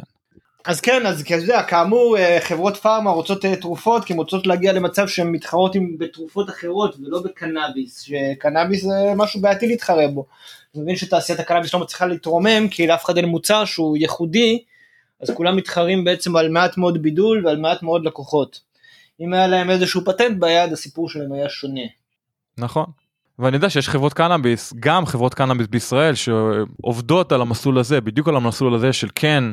[0.66, 4.48] אז כן אז אתה יודע כאמור אה, חברות פארמה רוצות אה, תרופות כי הן רוצות
[4.48, 10.26] להגיע למצב שהן מתחרות עם בתרופות אחרות ולא בקנאביס שקנאביס זה משהו בעייתי להתחרה בו.
[10.76, 14.64] אני מבין שתעשיית הקנאביס לא מצליחה להתרומם כי לאף אחד אין מוצר שהוא ייחודי
[15.22, 18.60] אז כולם מתחרים בעצם על מעט מאוד בידול ועל מעט מאוד לקוחות.
[19.22, 21.82] אם היה להם איזשהו פטנט ביד הסיפור שלהם היה שונה.
[22.58, 22.86] נכון.
[23.40, 28.36] ואני יודע שיש חברות קנאביס, גם חברות קנאביס בישראל שעובדות על המסלול הזה, בדיוק על
[28.36, 29.44] המסלול הזה של כן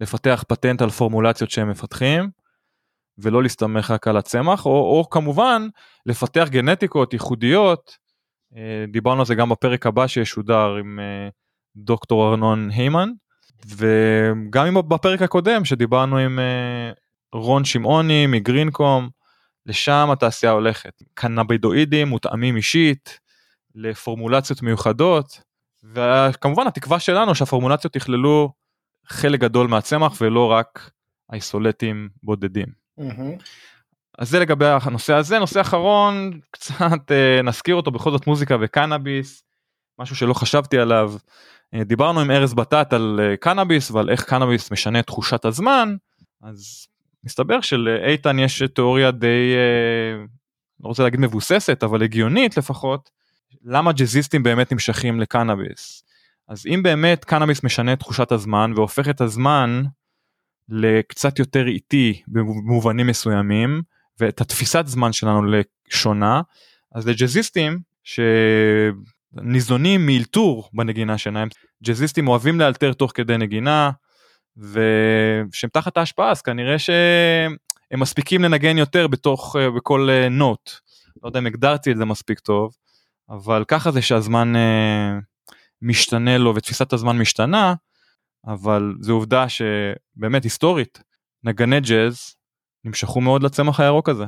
[0.00, 2.30] לפתח פטנט על פורמולציות שהם מפתחים,
[3.18, 5.68] ולא להסתמך רק על הצמח, או, או כמובן
[6.06, 7.96] לפתח גנטיקות ייחודיות,
[8.56, 11.28] אה, דיברנו על זה גם בפרק הבא שישודר עם אה,
[11.76, 13.08] דוקטור ארנון היימן,
[13.76, 16.92] וגם בפרק הקודם שדיברנו עם אה,
[17.34, 19.08] רון שמעוני מגרינקום,
[19.66, 21.02] לשם התעשייה הולכת.
[21.14, 23.20] קנבידואידים מותאמים אישית,
[23.74, 25.40] לפורמולציות מיוחדות,
[25.84, 28.52] וכמובן התקווה שלנו שהפורמולציות יכללו
[29.06, 30.90] חלק גדול מהצמח ולא רק
[31.32, 32.66] איסולטים בודדים.
[33.00, 33.42] Mm-hmm.
[34.18, 35.38] אז זה לגבי הנושא הזה.
[35.38, 39.44] נושא אחרון, קצת אה, נזכיר אותו בכל זאת מוזיקה וקנאביס,
[39.98, 41.12] משהו שלא חשבתי עליו.
[41.74, 45.96] אה, דיברנו עם ארז בטט על אה, קנאביס ועל איך קנאביס משנה את תחושת הזמן,
[46.42, 46.86] אז
[47.24, 50.24] מסתבר שלאיתן יש תיאוריה די, אה,
[50.80, 53.10] לא רוצה להגיד מבוססת, אבל הגיונית לפחות,
[53.64, 56.04] למה ג'אזיסטים באמת נמשכים לקנאביס.
[56.48, 59.82] אז אם באמת קנאביס משנה את תחושת הזמן והופך את הזמן
[60.68, 63.82] לקצת יותר איטי במובנים מסוימים,
[64.20, 66.40] ואת התפיסת זמן שלנו לשונה,
[66.94, 67.78] אז לג'אזיסטים
[69.32, 71.48] שניזונים מאלתור בנגינה שלהם,
[71.84, 73.90] ג'אזיסטים אוהבים לאלתר תוך כדי נגינה,
[74.56, 80.70] ושהם תחת ההשפעה אז כנראה שהם מספיקים לנגן יותר בתוך אה, בכל אה, נוט.
[81.22, 82.74] לא יודע אם הגדרתי את זה מספיק טוב
[83.30, 85.18] אבל ככה זה שהזמן אה,
[85.82, 87.74] משתנה לו ותפיסת הזמן משתנה
[88.46, 91.02] אבל זו עובדה שבאמת היסטורית
[91.44, 92.34] נגני ג'אז
[92.84, 94.24] נמשכו מאוד לצמח הירוק הזה.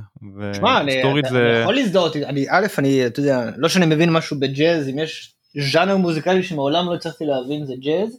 [0.52, 0.92] תשמע, אני,
[1.30, 1.50] זה...
[1.50, 5.34] אני יכול להזדהות, אני א', אני, אתה יודע, לא שאני מבין משהו בג'אז, אם יש
[5.72, 8.18] ז'אנר מוזיקלי שמעולם לא הצלחתי להבין זה ג'אז,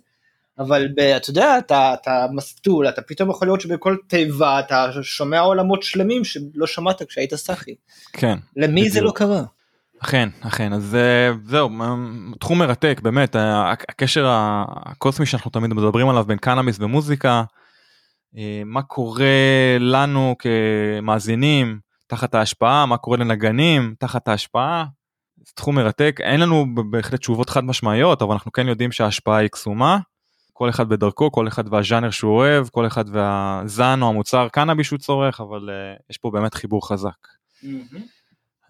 [0.59, 5.39] אבל ב, אתה יודע, אתה, אתה מסטול, אתה פתאום יכול לראות שבכל תיבה אתה שומע
[5.39, 7.75] עולמות שלמים שלא שמעת כשהיית סאחי.
[8.13, 8.37] כן.
[8.55, 8.93] למי בדיוק.
[8.93, 9.43] זה לא קרה?
[9.99, 11.69] אכן, אכן, אז אה, זהו,
[12.39, 13.35] תחום מרתק, באמת,
[13.89, 17.43] הקשר הקוסמי שאנחנו תמיד מדברים עליו בין קנאביס ומוזיקה,
[18.37, 24.85] אה, מה קורה לנו כמאזינים תחת ההשפעה, מה קורה לנגנים תחת ההשפעה,
[25.45, 29.49] זה תחום מרתק, אין לנו בהחלט תשובות חד משמעיות, אבל אנחנו כן יודעים שההשפעה היא
[29.49, 29.97] קסומה.
[30.57, 34.99] כל אחד בדרכו, כל אחד והז'אנר שהוא אוהב, כל אחד והזן או המוצר קנאביס שהוא
[34.99, 37.27] צורך, אבל uh, יש פה באמת חיבור חזק.
[37.63, 37.97] Mm-hmm.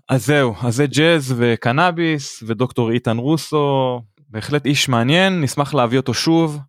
[0.10, 6.14] אז זהו, אז זה ג'אז וקנאביס ודוקטור איתן רוסו, בהחלט איש מעניין, נשמח להביא אותו
[6.14, 6.60] שוב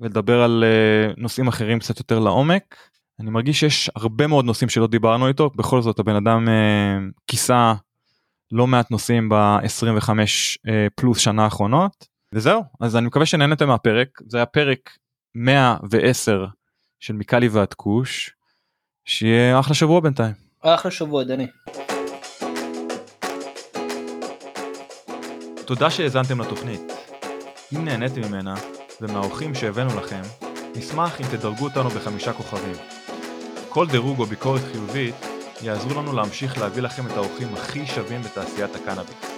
[0.00, 2.76] ולדבר על uh, נושאים אחרים קצת יותר לעומק.
[3.20, 7.74] אני מרגיש שיש הרבה מאוד נושאים שלא דיברנו איתו, בכל זאת הבן אדם uh, כיסה
[8.52, 12.07] לא מעט נושאים ב-25 uh, פלוס שנה האחרונות.
[12.34, 14.90] וזהו, אז אני מקווה שנהנתם מהפרק, זה היה פרק
[15.34, 16.46] 110
[17.00, 18.30] של מיקלי ועד כוש,
[19.04, 20.34] שיהיה אחלה שבוע בינתיים.
[20.60, 21.46] אחלה שבוע דני.
[25.66, 26.80] תודה שהאזנתם לתוכנית.
[27.76, 28.54] אם נהניתם ממנה
[29.00, 30.22] ומהאורחים שהבאנו לכם,
[30.76, 32.74] נשמח אם תדרגו אותנו בחמישה כוכבים.
[33.68, 35.14] כל דירוג או ביקורת חיובית
[35.62, 39.37] יעזרו לנו להמשיך להביא לכם את האורחים הכי שווים בתעשיית הקנאביס.